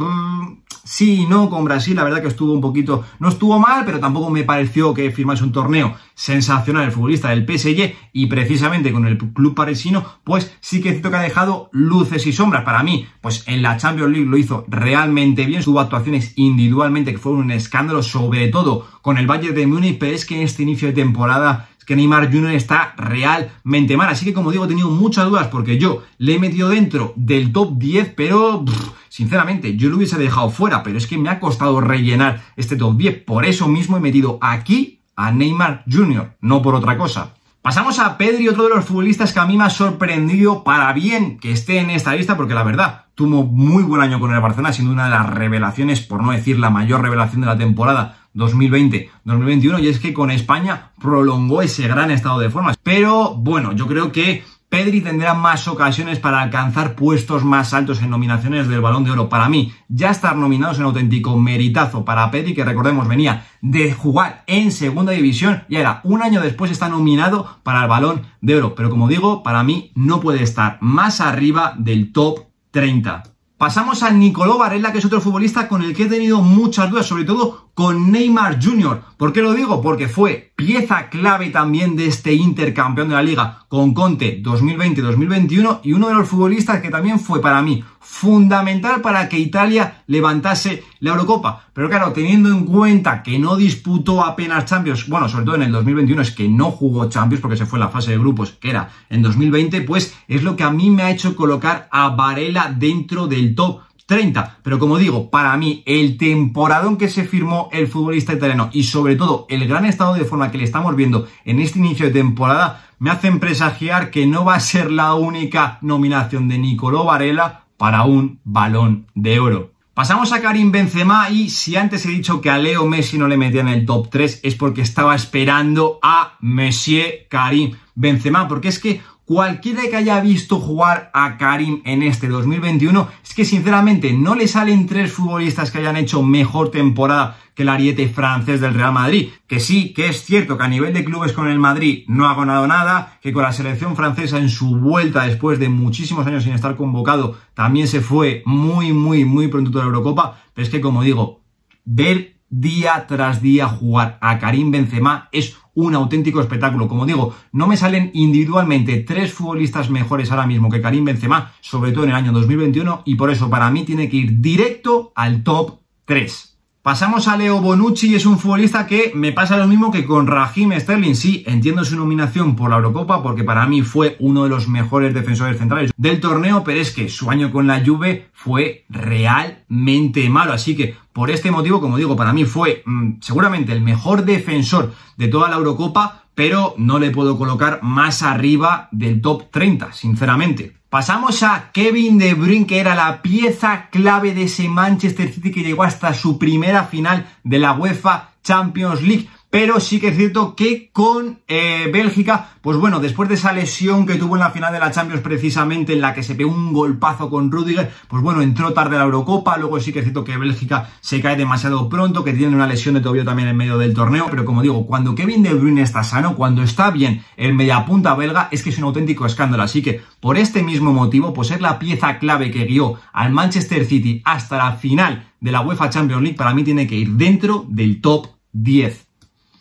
sí 0.85 1.23
y 1.23 1.25
no 1.25 1.49
con 1.49 1.65
Brasil, 1.65 1.95
la 1.95 2.03
verdad 2.03 2.21
que 2.21 2.29
estuvo 2.29 2.53
un 2.53 2.61
poquito, 2.61 3.03
no 3.19 3.27
estuvo 3.27 3.59
mal, 3.59 3.83
pero 3.85 3.99
tampoco 3.99 4.29
me 4.29 4.43
pareció 4.43 4.93
que 4.93 5.11
firmase 5.11 5.43
un 5.43 5.51
torneo 5.51 5.95
sensacional 6.13 6.85
el 6.85 6.91
futbolista 6.91 7.29
del 7.29 7.45
PSG 7.45 7.93
y 8.13 8.27
precisamente 8.27 8.93
con 8.93 9.05
el 9.05 9.17
club 9.17 9.53
parisino, 9.53 10.05
pues 10.23 10.55
sí 10.61 10.81
que 10.81 11.01
que 11.01 11.07
ha 11.07 11.21
dejado 11.21 11.69
luces 11.71 12.25
y 12.25 12.31
sombras. 12.31 12.63
Para 12.63 12.83
mí, 12.83 13.07
pues 13.21 13.43
en 13.47 13.61
la 13.61 13.77
Champions 13.77 14.11
League 14.11 14.29
lo 14.29 14.37
hizo 14.37 14.65
realmente 14.67 15.45
bien, 15.45 15.63
tuvo 15.63 15.79
actuaciones 15.79 16.33
individualmente 16.35 17.11
que 17.11 17.17
fueron 17.17 17.41
un 17.41 17.51
escándalo, 17.51 18.03
sobre 18.03 18.47
todo 18.47 18.87
con 19.01 19.17
el 19.17 19.27
Bayern 19.27 19.55
de 19.55 19.67
Múnich, 19.67 19.97
pero 19.99 20.15
es 20.15 20.25
que 20.25 20.35
en 20.35 20.43
este 20.43 20.63
inicio 20.63 20.87
de 20.87 20.93
temporada 20.93 21.69
que 21.85 21.95
Neymar 21.95 22.31
Jr. 22.31 22.51
está 22.51 22.93
realmente 22.97 23.97
mal. 23.97 24.09
Así 24.09 24.25
que 24.25 24.33
como 24.33 24.51
digo, 24.51 24.65
he 24.65 24.67
tenido 24.67 24.89
muchas 24.89 25.27
dudas 25.27 25.47
porque 25.47 25.77
yo 25.77 26.03
le 26.17 26.35
he 26.35 26.39
metido 26.39 26.69
dentro 26.69 27.13
del 27.15 27.51
top 27.51 27.77
10, 27.77 28.13
pero 28.15 28.65
sinceramente 29.09 29.77
yo 29.77 29.89
lo 29.89 29.97
hubiese 29.97 30.17
dejado 30.17 30.49
fuera, 30.49 30.83
pero 30.83 30.97
es 30.97 31.07
que 31.07 31.17
me 31.17 31.29
ha 31.29 31.39
costado 31.39 31.79
rellenar 31.81 32.43
este 32.55 32.75
top 32.75 32.97
10. 32.97 33.23
Por 33.23 33.45
eso 33.45 33.67
mismo 33.67 33.97
he 33.97 34.01
metido 34.01 34.37
aquí 34.41 35.01
a 35.15 35.31
Neymar 35.31 35.83
Jr., 35.89 36.35
no 36.41 36.61
por 36.61 36.75
otra 36.75 36.97
cosa. 36.97 37.33
Pasamos 37.61 37.97
a 37.97 38.15
Pedri, 38.19 38.47
otro 38.47 38.65
de 38.65 38.75
los 38.75 38.85
futbolistas 38.85 39.33
que 39.33 39.39
a 39.39 39.45
mí 39.47 39.57
me 39.57 39.63
ha 39.63 39.71
sorprendido 39.71 40.63
para 40.63 40.93
bien 40.93 41.39
que 41.39 41.51
esté 41.51 41.79
en 41.79 41.89
esta 41.89 42.13
lista, 42.13 42.37
porque 42.37 42.53
la 42.53 42.61
verdad, 42.61 43.05
tuvo 43.15 43.43
muy 43.43 43.81
buen 43.81 44.01
año 44.01 44.19
con 44.19 44.31
el 44.31 44.39
Barcelona, 44.39 44.71
siendo 44.71 44.93
una 44.93 45.05
de 45.05 45.09
las 45.09 45.27
revelaciones, 45.27 46.01
por 46.01 46.21
no 46.21 46.31
decir 46.31 46.59
la 46.59 46.69
mayor 46.69 47.01
revelación 47.01 47.41
de 47.41 47.47
la 47.47 47.57
temporada 47.57 48.24
2020-2021 48.35 49.81
y 49.81 49.87
es 49.87 49.99
que 49.99 50.13
con 50.13 50.31
España 50.31 50.91
prolongó 51.01 51.61
ese 51.61 51.87
gran 51.87 52.11
estado 52.11 52.39
de 52.39 52.49
forma. 52.49 52.73
Pero 52.83 53.35
bueno, 53.35 53.71
yo 53.73 53.87
creo 53.87 54.11
que 54.11 54.43
Pedri 54.69 54.99
tendrá 54.99 55.33
más 55.33 55.67
ocasiones 55.67 56.19
para 56.19 56.41
alcanzar 56.41 56.95
puestos 56.95 57.45
más 57.45 57.73
altos 57.73 58.01
en 58.01 58.09
nominaciones 58.09 58.67
del 58.67 58.81
Balón 58.81 59.03
de 59.03 59.11
Oro. 59.11 59.29
Para 59.29 59.47
mí, 59.47 59.71
ya 59.87 60.09
estar 60.09 60.35
nominados 60.35 60.79
en 60.79 60.85
auténtico 60.85 61.37
meritazo 61.37 62.03
para 62.03 62.29
Pedri, 62.29 62.53
que 62.53 62.65
recordemos 62.65 63.07
venía 63.07 63.45
de 63.61 63.93
jugar 63.93 64.43
en 64.47 64.71
segunda 64.71 65.13
división 65.13 65.63
y 65.69 65.77
ahora 65.77 66.01
un 66.03 66.21
año 66.21 66.41
después 66.41 66.71
está 66.71 66.89
nominado 66.89 67.59
para 67.63 67.83
el 67.83 67.87
Balón 67.87 68.23
de 68.41 68.57
Oro. 68.57 68.75
Pero 68.75 68.89
como 68.89 69.07
digo, 69.07 69.43
para 69.43 69.63
mí 69.63 69.91
no 69.95 70.19
puede 70.19 70.43
estar 70.43 70.77
más 70.81 71.21
arriba 71.21 71.75
del 71.77 72.11
top 72.11 72.39
30. 72.71 73.34
Pasamos 73.57 74.03
a 74.03 74.11
Nicolò 74.11 74.57
Varela, 74.57 74.91
que 74.91 74.97
es 74.97 75.05
otro 75.05 75.21
futbolista 75.21 75.69
con 75.69 75.81
el 75.81 75.95
que 75.95 76.03
he 76.03 76.09
tenido 76.09 76.41
muchas 76.41 76.89
dudas, 76.89 77.05
sobre 77.05 77.23
todo 77.23 77.69
con 77.73 78.11
Neymar 78.11 78.61
Jr. 78.61 79.01
¿Por 79.15 79.31
qué 79.31 79.41
lo 79.41 79.53
digo? 79.53 79.81
Porque 79.81 80.09
fue 80.09 80.51
pieza 80.57 81.07
clave 81.09 81.51
también 81.51 81.95
de 81.95 82.07
este 82.07 82.33
intercampeón 82.33 83.07
de 83.07 83.15
la 83.15 83.23
liga 83.23 83.65
con 83.69 83.93
Conte 83.93 84.43
2020-2021 84.43 85.79
y 85.83 85.93
uno 85.93 86.09
de 86.09 86.15
los 86.15 86.27
futbolistas 86.27 86.81
que 86.81 86.89
también 86.89 87.17
fue 87.17 87.41
para 87.41 87.61
mí 87.61 87.81
fundamental 88.05 89.01
para 89.01 89.27
que 89.27 89.39
Italia 89.39 90.03
levantase 90.07 90.83
la 90.99 91.11
Eurocopa. 91.11 91.65
Pero 91.73 91.89
claro, 91.89 92.13
teniendo 92.13 92.49
en 92.49 92.65
cuenta 92.65 93.23
que 93.23 93.39
no 93.39 93.57
disputó 93.57 94.23
apenas 94.23 94.65
Champions, 94.65 95.09
bueno, 95.09 95.27
sobre 95.27 95.45
todo 95.45 95.55
en 95.55 95.63
el 95.63 95.71
2021 95.71 96.21
es 96.21 96.31
que 96.31 96.47
no 96.47 96.71
jugó 96.71 97.09
Champions 97.09 97.41
porque 97.41 97.57
se 97.57 97.65
fue 97.65 97.79
la 97.79 97.89
fase 97.89 98.11
de 98.11 98.19
grupos, 98.19 98.51
que 98.51 98.69
era 98.69 98.89
en 99.09 99.21
2020, 99.21 99.81
pues 99.81 100.15
es 100.27 100.43
lo 100.43 100.55
que 100.55 100.63
a 100.63 100.69
mí 100.69 100.91
me 100.91 101.03
ha 101.03 101.11
hecho 101.11 101.35
colocar 101.35 101.89
a 101.91 102.09
Varela 102.09 102.73
dentro 102.77 103.27
del 103.27 103.55
top 103.55 103.81
30. 104.05 104.59
Pero 104.61 104.77
como 104.77 104.97
digo, 104.97 105.31
para 105.31 105.57
mí 105.57 105.81
el 105.85 106.17
temporadón 106.17 106.97
que 106.97 107.09
se 107.09 107.25
firmó 107.25 107.69
el 107.71 107.87
futbolista 107.87 108.33
italiano 108.33 108.69
y 108.71 108.83
sobre 108.83 109.15
todo 109.15 109.47
el 109.49 109.67
gran 109.67 109.85
estado 109.85 110.13
de 110.13 110.25
forma 110.25 110.51
que 110.51 110.59
le 110.59 110.63
estamos 110.63 110.95
viendo 110.95 111.27
en 111.43 111.59
este 111.59 111.79
inicio 111.79 112.05
de 112.05 112.13
temporada 112.13 112.85
me 112.99 113.09
hacen 113.09 113.39
presagiar 113.39 114.09
que 114.09 114.25
no 114.25 114.45
va 114.45 114.55
a 114.55 114.59
ser 114.59 114.89
la 114.89 115.15
única 115.15 115.79
nominación 115.81 116.47
de 116.47 116.57
Nicolò 116.57 117.03
Varela 117.03 117.64
para 117.77 118.03
un 118.03 118.39
balón 118.43 119.07
de 119.13 119.39
oro. 119.39 119.71
Pasamos 119.93 120.33
a 120.33 120.41
Karim 120.41 120.73
Benzema 120.73 121.29
y 121.29 121.49
si 121.49 121.77
antes 121.77 122.05
he 122.05 122.09
dicho 122.09 122.41
que 122.41 122.49
a 122.49 122.57
Leo 122.57 122.85
Messi 122.85 123.17
no 123.17 123.29
le 123.29 123.37
metía 123.37 123.61
en 123.61 123.69
el 123.69 123.85
top 123.85 124.09
3 124.09 124.41
es 124.43 124.55
porque 124.55 124.81
estaba 124.81 125.15
esperando 125.15 125.99
a 126.03 126.33
Monsieur 126.41 127.27
Karim 127.29 127.77
Benzema, 127.95 128.47
porque 128.49 128.67
es 128.67 128.79
que 128.79 129.01
cualquiera 129.23 129.83
que 129.89 129.95
haya 129.95 130.19
visto 130.19 130.59
jugar 130.59 131.09
a 131.13 131.37
Karim 131.37 131.81
en 131.85 132.03
este 132.03 132.27
2021, 132.27 133.07
es 133.23 133.33
que 133.33 133.45
sinceramente 133.45 134.11
no 134.11 134.35
le 134.35 134.49
salen 134.49 134.85
tres 134.85 135.13
futbolistas 135.13 135.71
que 135.71 135.77
hayan 135.77 135.95
hecho 135.95 136.21
mejor 136.21 136.71
temporada 136.71 137.37
que 137.55 137.63
el 137.63 137.69
ariete 137.69 138.07
francés 138.09 138.61
del 138.61 138.73
Real 138.73 138.93
Madrid. 138.93 139.29
Que 139.47 139.59
sí, 139.59 139.93
que 139.93 140.07
es 140.07 140.23
cierto 140.23 140.57
que 140.57 140.63
a 140.63 140.67
nivel 140.67 140.93
de 140.93 141.05
clubes 141.05 141.33
con 141.33 141.47
el 141.47 141.57
Madrid 141.57 142.03
no 142.07 142.27
ha 142.27 142.35
ganado 142.35 142.67
nada, 142.67 143.17
que 143.21 143.33
con 143.33 143.43
la 143.43 143.53
selección 143.53 143.95
francesa 143.95 144.37
en 144.37 144.49
su 144.49 144.77
vuelta 144.77 145.23
después 145.23 145.57
de 145.57 145.69
muchísimos 145.69 146.27
años 146.27 146.43
sin 146.43 146.53
estar 146.53 146.75
convocado 146.75 147.37
también 147.53 147.87
se 147.87 148.01
fue 148.01 148.43
muy, 148.45 148.93
muy, 148.93 149.25
muy 149.25 149.47
pronto 149.47 149.71
de 149.71 149.77
la 149.79 149.85
Eurocopa. 149.85 150.37
Pero 150.53 150.63
es 150.63 150.69
que 150.69 150.81
como 150.81 151.01
digo, 151.01 151.41
ver 151.85 152.35
día 152.49 153.05
tras 153.07 153.41
día 153.41 153.67
jugar 153.67 154.17
a 154.21 154.37
Karim 154.37 154.71
Benzema 154.71 155.29
es 155.31 155.57
un 155.73 155.93
auténtico 155.95 156.41
espectáculo. 156.41 156.87
Como 156.87 157.05
digo, 157.05 157.35
no 157.51 157.67
me 157.67 157.77
salen 157.77 158.11
individualmente 158.13 158.97
tres 158.97 159.33
futbolistas 159.33 159.89
mejores 159.89 160.31
ahora 160.31 160.47
mismo 160.47 160.69
que 160.69 160.81
Karim 160.81 161.05
Benzema, 161.05 161.53
sobre 161.61 161.91
todo 161.91 162.05
en 162.05 162.11
el 162.11 162.15
año 162.15 162.31
2021, 162.31 163.03
y 163.05 163.15
por 163.15 163.29
eso 163.29 163.49
para 163.49 163.69
mí 163.71 163.83
tiene 163.83 164.09
que 164.09 164.17
ir 164.17 164.41
directo 164.41 165.11
al 165.15 165.43
top 165.43 165.79
3. 166.05 166.54
Pasamos 166.85 167.27
a 167.27 167.35
Leo 167.35 167.61
Bonucci 167.61 168.13
es 168.13 168.27
un 168.27 168.37
futbolista 168.37 168.85
que 168.85 169.11
me 169.15 169.31
pasa 169.31 169.57
lo 169.57 169.65
mismo 169.65 169.89
que 169.89 170.05
con 170.05 170.27
Raheem 170.27 170.79
Sterling. 170.79 171.15
Sí, 171.15 171.43
entiendo 171.47 171.83
su 171.83 171.95
nominación 171.95 172.55
por 172.55 172.69
la 172.69 172.75
Eurocopa 172.75 173.23
porque 173.23 173.43
para 173.43 173.65
mí 173.65 173.81
fue 173.81 174.17
uno 174.19 174.43
de 174.43 174.49
los 174.49 174.67
mejores 174.67 175.11
defensores 175.11 175.57
centrales 175.57 175.89
del 175.97 176.19
torneo, 176.19 176.63
pero 176.63 176.79
es 176.79 176.91
que 176.91 177.09
su 177.09 177.31
año 177.31 177.51
con 177.51 177.65
la 177.65 177.83
Juve 177.83 178.29
fue 178.33 178.85
realmente 178.87 180.29
malo. 180.29 180.53
Así 180.53 180.75
que 180.75 180.95
por 181.11 181.31
este 181.31 181.49
motivo, 181.49 181.81
como 181.81 181.97
digo, 181.97 182.15
para 182.15 182.33
mí 182.33 182.45
fue 182.45 182.83
mm, 182.85 183.13
seguramente 183.19 183.73
el 183.73 183.81
mejor 183.81 184.23
defensor 184.23 184.93
de 185.17 185.27
toda 185.27 185.49
la 185.49 185.55
Eurocopa, 185.55 186.25
pero 186.35 186.75
no 186.77 186.99
le 186.99 187.09
puedo 187.09 187.35
colocar 187.35 187.79
más 187.81 188.21
arriba 188.21 188.89
del 188.91 189.21
top 189.21 189.49
30, 189.49 189.91
sinceramente. 189.91 190.75
Pasamos 190.95 191.43
a 191.43 191.71
Kevin 191.73 192.17
De 192.17 192.35
Bruyne, 192.35 192.65
que 192.65 192.79
era 192.79 192.95
la 192.95 193.21
pieza 193.21 193.89
clave 193.89 194.33
de 194.33 194.43
ese 194.43 194.69
Manchester 194.69 195.29
City 195.29 195.51
que 195.51 195.61
llegó 195.61 195.83
hasta 195.83 196.13
su 196.13 196.39
primera 196.39 196.85
final 196.85 197.27
de 197.43 197.59
la 197.59 197.73
UEFA 197.73 198.29
Champions 198.41 199.01
League 199.01 199.27
pero 199.55 199.79
sí 199.79 200.01
que 200.01 200.09
es 200.09 200.17
cierto 200.17 200.53
que 200.53 200.89
con 200.91 201.39
eh, 201.47 201.89
Bélgica, 201.89 202.49
pues 202.59 202.77
bueno, 202.77 202.99
después 202.99 203.29
de 203.29 203.35
esa 203.35 203.53
lesión 203.53 204.05
que 204.05 204.15
tuvo 204.15 204.35
en 204.35 204.41
la 204.41 204.51
final 204.51 204.73
de 204.73 204.79
la 204.79 204.91
Champions 204.91 205.21
precisamente 205.21 205.93
en 205.93 206.01
la 206.01 206.13
que 206.13 206.23
se 206.23 206.35
pegó 206.35 206.51
un 206.51 206.73
golpazo 206.73 207.29
con 207.29 207.49
Rudiger, 207.49 207.89
pues 208.09 208.21
bueno, 208.21 208.41
entró 208.41 208.73
tarde 208.73 208.97
la 208.97 209.05
Eurocopa, 209.05 209.55
luego 209.57 209.79
sí 209.79 209.93
que 209.93 209.99
es 209.99 210.03
cierto 210.03 210.25
que 210.25 210.35
Bélgica 210.35 210.89
se 210.99 211.21
cae 211.21 211.37
demasiado 211.37 211.87
pronto, 211.87 212.25
que 212.25 212.33
tiene 212.33 212.53
una 212.53 212.67
lesión 212.67 212.95
de 212.95 212.99
tobillo 212.99 213.23
también 213.23 213.47
en 213.47 213.55
medio 213.55 213.77
del 213.77 213.93
torneo, 213.93 214.27
pero 214.29 214.43
como 214.43 214.61
digo, 214.61 214.85
cuando 214.85 215.15
Kevin 215.15 215.41
De 215.41 215.53
Bruyne 215.53 215.83
está 215.83 216.03
sano, 216.03 216.35
cuando 216.35 216.61
está 216.61 216.91
bien 216.91 217.23
el 217.37 217.53
mediapunta 217.53 218.13
belga, 218.13 218.49
es 218.51 218.61
que 218.61 218.71
es 218.71 218.77
un 218.77 218.83
auténtico 218.83 219.25
escándalo, 219.25 219.63
así 219.63 219.81
que 219.81 220.01
por 220.19 220.37
este 220.37 220.63
mismo 220.63 220.91
motivo, 220.91 221.33
pues 221.33 221.51
es 221.51 221.61
la 221.61 221.79
pieza 221.79 222.19
clave 222.19 222.51
que 222.51 222.65
guió 222.65 222.95
al 223.13 223.31
Manchester 223.31 223.85
City 223.85 224.21
hasta 224.25 224.57
la 224.57 224.73
final 224.73 225.31
de 225.39 225.53
la 225.53 225.61
UEFA 225.61 225.89
Champions 225.89 226.23
League, 226.23 226.37
para 226.37 226.53
mí 226.53 226.65
tiene 226.65 226.87
que 226.87 226.95
ir 226.95 227.11
dentro 227.11 227.65
del 227.69 228.01
top 228.01 228.27
10. 228.51 229.04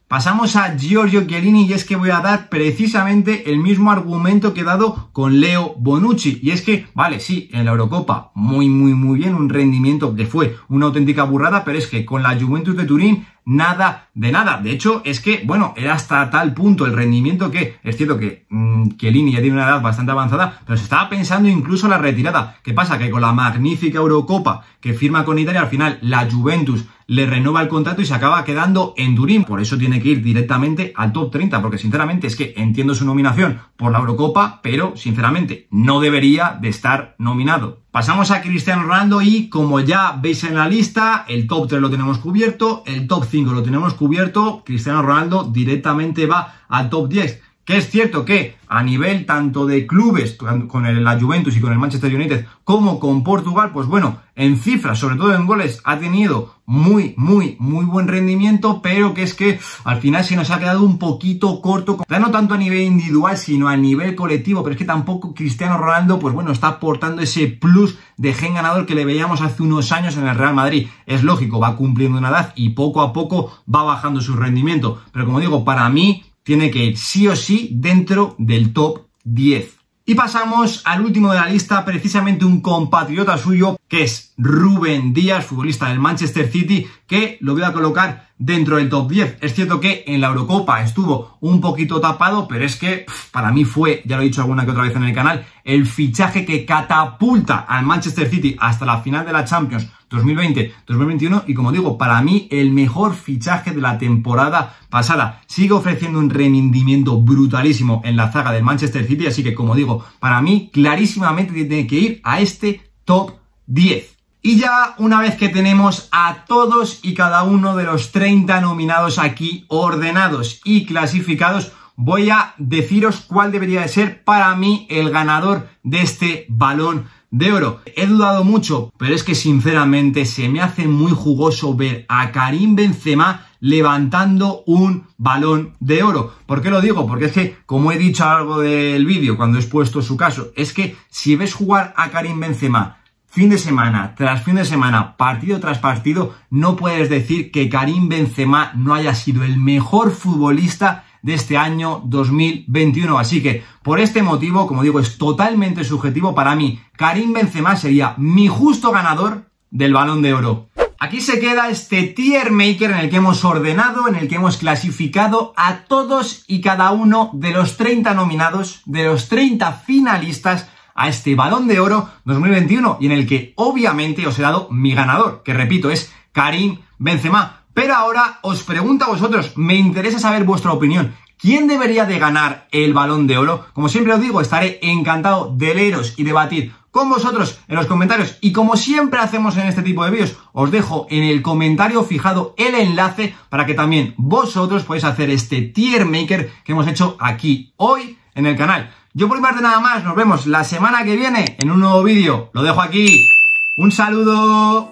Pasamos 0.06 0.54
a 0.56 0.76
Giorgio 0.76 1.26
Chiellini 1.26 1.64
y 1.64 1.72
es 1.72 1.84
que 1.84 1.96
voy 1.96 2.10
a 2.10 2.20
dar 2.20 2.50
precisamente 2.50 3.50
el 3.50 3.58
mismo 3.58 3.90
argumento 3.90 4.52
que 4.52 4.60
he 4.60 4.64
dado 4.64 5.08
con 5.12 5.40
Leo 5.40 5.74
Bonucci. 5.78 6.40
Y 6.42 6.50
es 6.50 6.60
que, 6.60 6.86
vale, 6.94 7.20
sí, 7.20 7.48
en 7.52 7.64
la 7.64 7.70
Eurocopa 7.70 8.30
muy, 8.34 8.68
muy, 8.68 8.92
muy 8.92 9.18
bien, 9.18 9.34
un 9.34 9.48
rendimiento 9.48 10.14
que 10.14 10.26
fue 10.26 10.56
una 10.68 10.86
auténtica 10.86 11.24
burrada, 11.24 11.64
pero 11.64 11.78
es 11.78 11.86
que 11.86 12.04
con 12.04 12.22
la 12.22 12.38
Juventus 12.38 12.76
de 12.76 12.84
Turín 12.84 13.26
nada 13.44 14.08
de 14.14 14.32
nada. 14.32 14.60
De 14.62 14.70
hecho, 14.70 15.02
es 15.04 15.20
que, 15.20 15.42
bueno, 15.44 15.74
era 15.76 15.94
hasta 15.94 16.30
tal 16.30 16.54
punto 16.54 16.86
el 16.86 16.94
rendimiento 16.94 17.50
que 17.50 17.78
es 17.82 17.96
cierto 17.96 18.18
que 18.18 18.46
mmm, 18.48 18.90
ya 18.98 19.10
tiene 19.10 19.52
una 19.52 19.64
edad 19.64 19.82
bastante 19.82 20.12
avanzada, 20.12 20.60
pero 20.66 20.76
se 20.76 20.84
estaba 20.84 21.08
pensando 21.08 21.48
incluso 21.48 21.88
la 21.88 21.98
retirada. 21.98 22.56
¿Qué 22.62 22.72
pasa? 22.72 22.98
Que 22.98 23.10
con 23.10 23.20
la 23.20 23.32
magnífica 23.32 23.98
Eurocopa 23.98 24.64
que 24.80 24.94
firma 24.94 25.24
con 25.24 25.38
Italia, 25.38 25.62
al 25.62 25.68
final 25.68 25.98
la 26.02 26.28
Juventus 26.30 26.84
le 27.06 27.26
renueva 27.26 27.60
el 27.60 27.68
contrato 27.68 28.00
y 28.00 28.06
se 28.06 28.14
acaba 28.14 28.44
quedando 28.44 28.94
en 28.96 29.14
Turín. 29.14 29.44
Por 29.44 29.60
eso 29.60 29.76
tiene 29.76 30.00
que 30.00 30.10
ir 30.10 30.22
directamente 30.22 30.92
al 30.96 31.12
top 31.12 31.30
30, 31.30 31.60
porque 31.60 31.78
sinceramente 31.78 32.26
es 32.26 32.36
que 32.36 32.54
entiendo 32.56 32.94
su 32.94 33.04
nominación 33.04 33.60
por 33.76 33.92
la 33.92 33.98
Eurocopa, 33.98 34.60
pero 34.62 34.96
sinceramente 34.96 35.68
no 35.70 36.00
debería 36.00 36.56
de 36.60 36.68
estar 36.68 37.14
nominado. 37.18 37.83
Pasamos 37.94 38.32
a 38.32 38.42
Cristiano 38.42 38.82
Ronaldo 38.82 39.22
y 39.22 39.48
como 39.48 39.78
ya 39.78 40.18
veis 40.20 40.42
en 40.42 40.56
la 40.56 40.68
lista, 40.68 41.24
el 41.28 41.46
top 41.46 41.68
3 41.68 41.80
lo 41.80 41.88
tenemos 41.88 42.18
cubierto, 42.18 42.82
el 42.86 43.06
top 43.06 43.24
5 43.24 43.52
lo 43.52 43.62
tenemos 43.62 43.94
cubierto, 43.94 44.64
Cristiano 44.66 45.00
Ronaldo 45.00 45.44
directamente 45.44 46.26
va 46.26 46.56
al 46.68 46.90
top 46.90 47.08
10. 47.08 47.40
Que 47.64 47.78
es 47.78 47.90
cierto 47.90 48.24
que 48.24 48.56
a 48.68 48.82
nivel 48.82 49.24
tanto 49.24 49.66
de 49.66 49.86
clubes 49.86 50.34
con 50.34 51.04
la 51.04 51.18
Juventus 51.18 51.56
y 51.56 51.60
con 51.60 51.72
el 51.72 51.78
Manchester 51.78 52.14
United 52.14 52.46
como 52.64 52.98
con 52.98 53.22
Portugal, 53.22 53.70
pues 53.72 53.86
bueno, 53.86 54.18
en 54.36 54.58
cifras, 54.58 54.98
sobre 54.98 55.16
todo 55.16 55.34
en 55.34 55.46
goles, 55.46 55.80
ha 55.84 55.98
tenido 55.98 56.56
muy, 56.66 57.14
muy, 57.16 57.56
muy 57.60 57.84
buen 57.84 58.08
rendimiento, 58.08 58.80
pero 58.82 59.14
que 59.14 59.22
es 59.22 59.34
que 59.34 59.60
al 59.84 60.00
final 60.00 60.24
se 60.24 60.34
nos 60.34 60.50
ha 60.50 60.58
quedado 60.58 60.82
un 60.82 60.98
poquito 60.98 61.60
corto, 61.60 62.02
ya 62.08 62.18
no 62.18 62.30
tanto 62.30 62.54
a 62.54 62.58
nivel 62.58 62.82
individual, 62.82 63.36
sino 63.36 63.68
a 63.68 63.76
nivel 63.76 64.14
colectivo, 64.14 64.62
pero 64.62 64.72
es 64.72 64.78
que 64.78 64.84
tampoco 64.84 65.34
Cristiano 65.34 65.78
Ronaldo, 65.78 66.18
pues 66.18 66.34
bueno, 66.34 66.52
está 66.52 66.68
aportando 66.68 67.22
ese 67.22 67.46
plus 67.46 67.96
de 68.16 68.32
gen 68.32 68.54
ganador 68.54 68.86
que 68.86 68.94
le 68.94 69.04
veíamos 69.04 69.40
hace 69.40 69.62
unos 69.62 69.92
años 69.92 70.16
en 70.16 70.26
el 70.26 70.36
Real 70.36 70.54
Madrid. 70.54 70.88
Es 71.06 71.22
lógico, 71.22 71.60
va 71.60 71.76
cumpliendo 71.76 72.18
una 72.18 72.30
edad 72.30 72.52
y 72.56 72.70
poco 72.70 73.02
a 73.02 73.12
poco 73.12 73.52
va 73.72 73.82
bajando 73.82 74.20
su 74.20 74.34
rendimiento, 74.34 75.02
pero 75.12 75.26
como 75.26 75.40
digo, 75.40 75.64
para 75.64 75.88
mí 75.90 76.24
tiene 76.44 76.70
que 76.70 76.84
ir 76.84 76.96
sí 76.96 77.26
o 77.26 77.34
sí 77.34 77.70
dentro 77.72 78.36
del 78.38 78.72
top 78.72 79.06
10. 79.24 79.78
Y 80.06 80.14
pasamos 80.14 80.82
al 80.84 81.00
último 81.00 81.32
de 81.32 81.38
la 81.38 81.48
lista, 81.48 81.82
precisamente 81.82 82.44
un 82.44 82.60
compatriota 82.60 83.38
suyo, 83.38 83.78
que 83.88 84.02
es 84.02 84.34
Rubén 84.36 85.14
Díaz, 85.14 85.46
futbolista 85.46 85.88
del 85.88 85.98
Manchester 85.98 86.50
City, 86.52 86.86
que 87.14 87.38
lo 87.42 87.54
voy 87.54 87.62
a 87.62 87.72
colocar 87.72 88.26
dentro 88.38 88.78
del 88.78 88.88
top 88.88 89.08
10. 89.08 89.38
Es 89.40 89.54
cierto 89.54 89.78
que 89.78 90.02
en 90.08 90.20
la 90.20 90.26
Eurocopa 90.26 90.82
estuvo 90.82 91.38
un 91.40 91.60
poquito 91.60 92.00
tapado, 92.00 92.48
pero 92.48 92.64
es 92.64 92.74
que 92.74 93.06
para 93.30 93.52
mí 93.52 93.64
fue, 93.64 94.02
ya 94.04 94.16
lo 94.16 94.22
he 94.22 94.24
dicho 94.24 94.40
alguna 94.40 94.64
que 94.64 94.72
otra 94.72 94.82
vez 94.82 94.96
en 94.96 95.04
el 95.04 95.14
canal, 95.14 95.46
el 95.62 95.86
fichaje 95.86 96.44
que 96.44 96.66
catapulta 96.66 97.58
al 97.58 97.86
Manchester 97.86 98.28
City 98.28 98.56
hasta 98.58 98.84
la 98.84 99.00
final 99.00 99.24
de 99.24 99.32
la 99.32 99.44
Champions 99.44 99.86
2020-2021 100.10 101.44
y 101.46 101.54
como 101.54 101.70
digo, 101.70 101.96
para 101.96 102.20
mí 102.20 102.48
el 102.50 102.72
mejor 102.72 103.14
fichaje 103.14 103.70
de 103.70 103.80
la 103.80 103.96
temporada 103.96 104.74
pasada. 104.90 105.40
Sigue 105.46 105.72
ofreciendo 105.72 106.18
un 106.18 106.30
rendimiento 106.30 107.20
brutalísimo 107.20 108.02
en 108.04 108.16
la 108.16 108.32
zaga 108.32 108.50
del 108.50 108.64
Manchester 108.64 109.06
City, 109.06 109.28
así 109.28 109.44
que 109.44 109.54
como 109.54 109.76
digo, 109.76 110.04
para 110.18 110.42
mí 110.42 110.68
clarísimamente 110.72 111.52
tiene 111.52 111.86
que 111.86 111.96
ir 111.96 112.20
a 112.24 112.40
este 112.40 112.80
top 113.04 113.34
10. 113.66 114.13
Y 114.46 114.58
ya 114.58 114.94
una 114.98 115.22
vez 115.22 115.36
que 115.36 115.48
tenemos 115.48 116.06
a 116.12 116.44
todos 116.46 117.00
y 117.02 117.14
cada 117.14 117.44
uno 117.44 117.76
de 117.76 117.84
los 117.84 118.12
30 118.12 118.60
nominados 118.60 119.18
aquí 119.18 119.64
ordenados 119.68 120.60
y 120.64 120.84
clasificados, 120.84 121.72
voy 121.96 122.28
a 122.28 122.52
deciros 122.58 123.22
cuál 123.22 123.52
debería 123.52 123.80
de 123.80 123.88
ser 123.88 124.22
para 124.22 124.54
mí 124.54 124.86
el 124.90 125.08
ganador 125.08 125.70
de 125.82 126.02
este 126.02 126.44
balón 126.50 127.06
de 127.30 127.54
oro. 127.54 127.80
He 127.96 128.06
dudado 128.06 128.44
mucho, 128.44 128.92
pero 128.98 129.14
es 129.14 129.24
que 129.24 129.34
sinceramente 129.34 130.26
se 130.26 130.50
me 130.50 130.60
hace 130.60 130.88
muy 130.88 131.12
jugoso 131.12 131.74
ver 131.74 132.04
a 132.10 132.30
Karim 132.30 132.76
Benzema 132.76 133.46
levantando 133.60 134.62
un 134.66 135.06
balón 135.16 135.72
de 135.80 136.02
oro. 136.02 136.34
¿Por 136.44 136.60
qué 136.60 136.68
lo 136.68 136.82
digo? 136.82 137.06
Porque 137.06 137.24
es 137.24 137.32
que, 137.32 137.56
como 137.64 137.92
he 137.92 137.96
dicho 137.96 138.24
a 138.24 138.32
lo 138.32 138.34
largo 138.34 138.60
del 138.60 139.06
vídeo 139.06 139.38
cuando 139.38 139.56
he 139.56 139.62
expuesto 139.62 140.02
su 140.02 140.18
caso, 140.18 140.52
es 140.54 140.74
que 140.74 140.98
si 141.08 141.34
ves 141.34 141.54
jugar 141.54 141.94
a 141.96 142.10
Karim 142.10 142.38
Benzema 142.38 142.98
fin 143.34 143.50
de 143.50 143.58
semana 143.58 144.14
tras 144.16 144.44
fin 144.44 144.54
de 144.54 144.64
semana, 144.64 145.16
partido 145.16 145.58
tras 145.58 145.78
partido, 145.78 146.36
no 146.50 146.76
puedes 146.76 147.10
decir 147.10 147.50
que 147.50 147.68
Karim 147.68 148.08
Benzema 148.08 148.70
no 148.76 148.94
haya 148.94 149.12
sido 149.16 149.42
el 149.42 149.56
mejor 149.56 150.12
futbolista 150.12 151.04
de 151.20 151.34
este 151.34 151.56
año 151.56 152.00
2021. 152.04 153.18
Así 153.18 153.42
que 153.42 153.64
por 153.82 153.98
este 153.98 154.22
motivo, 154.22 154.68
como 154.68 154.84
digo, 154.84 155.00
es 155.00 155.18
totalmente 155.18 155.82
subjetivo 155.82 156.32
para 156.32 156.54
mí. 156.54 156.80
Karim 156.96 157.32
Benzema 157.32 157.74
sería 157.74 158.14
mi 158.18 158.46
justo 158.46 158.92
ganador 158.92 159.50
del 159.68 159.92
balón 159.92 160.22
de 160.22 160.32
oro. 160.32 160.68
Aquí 161.00 161.20
se 161.20 161.40
queda 161.40 161.70
este 161.70 162.04
tier 162.04 162.52
maker 162.52 162.92
en 162.92 162.98
el 162.98 163.10
que 163.10 163.16
hemos 163.16 163.44
ordenado, 163.44 164.06
en 164.06 164.14
el 164.14 164.28
que 164.28 164.36
hemos 164.36 164.58
clasificado 164.58 165.52
a 165.56 165.78
todos 165.88 166.44
y 166.46 166.60
cada 166.60 166.92
uno 166.92 167.30
de 167.34 167.50
los 167.50 167.76
30 167.76 168.14
nominados, 168.14 168.82
de 168.86 169.02
los 169.04 169.28
30 169.28 169.72
finalistas 169.72 170.68
a 170.94 171.08
este 171.08 171.34
balón 171.34 171.68
de 171.68 171.80
oro 171.80 172.08
2021 172.24 172.98
y 173.00 173.06
en 173.06 173.12
el 173.12 173.26
que 173.26 173.52
obviamente 173.56 174.26
os 174.26 174.38
he 174.38 174.42
dado 174.42 174.68
mi 174.70 174.94
ganador, 174.94 175.42
que 175.44 175.54
repito 175.54 175.90
es 175.90 176.12
Karim 176.32 176.78
Benzema. 176.98 177.62
Pero 177.74 177.94
ahora 177.94 178.38
os 178.42 178.62
pregunto 178.62 179.04
a 179.04 179.08
vosotros, 179.08 179.52
me 179.56 179.74
interesa 179.74 180.18
saber 180.18 180.44
vuestra 180.44 180.72
opinión. 180.72 181.14
¿Quién 181.36 181.66
debería 181.66 182.06
de 182.06 182.18
ganar 182.18 182.68
el 182.70 182.94
balón 182.94 183.26
de 183.26 183.36
oro? 183.36 183.66
Como 183.72 183.88
siempre 183.88 184.14
os 184.14 184.20
digo, 184.20 184.40
estaré 184.40 184.78
encantado 184.82 185.52
de 185.54 185.74
leeros 185.74 186.14
y 186.16 186.22
debatir 186.22 186.72
con 186.94 187.10
vosotros 187.10 187.58
en 187.66 187.74
los 187.74 187.86
comentarios 187.86 188.38
y 188.40 188.52
como 188.52 188.76
siempre 188.76 189.18
hacemos 189.18 189.56
en 189.56 189.66
este 189.66 189.82
tipo 189.82 190.04
de 190.04 190.12
vídeos, 190.12 190.36
os 190.52 190.70
dejo 190.70 191.08
en 191.10 191.24
el 191.24 191.42
comentario 191.42 192.04
fijado 192.04 192.54
el 192.56 192.76
enlace 192.76 193.34
para 193.48 193.66
que 193.66 193.74
también 193.74 194.14
vosotros 194.16 194.84
podáis 194.84 195.02
hacer 195.02 195.28
este 195.28 195.62
tier 195.62 196.06
maker 196.06 196.52
que 196.62 196.70
hemos 196.70 196.86
hecho 196.86 197.16
aquí 197.18 197.74
hoy 197.78 198.16
en 198.36 198.46
el 198.46 198.56
canal. 198.56 198.94
Yo 199.16 199.28
por 199.28 199.36
mi 199.36 199.42
parte 199.44 199.62
nada 199.62 199.78
más, 199.78 200.02
nos 200.02 200.16
vemos 200.16 200.44
la 200.48 200.64
semana 200.64 201.04
que 201.04 201.14
viene 201.14 201.56
en 201.60 201.70
un 201.70 201.78
nuevo 201.78 202.02
vídeo. 202.02 202.50
Lo 202.52 202.64
dejo 202.64 202.82
aquí. 202.82 203.28
Un 203.76 203.92
saludo. 203.92 204.90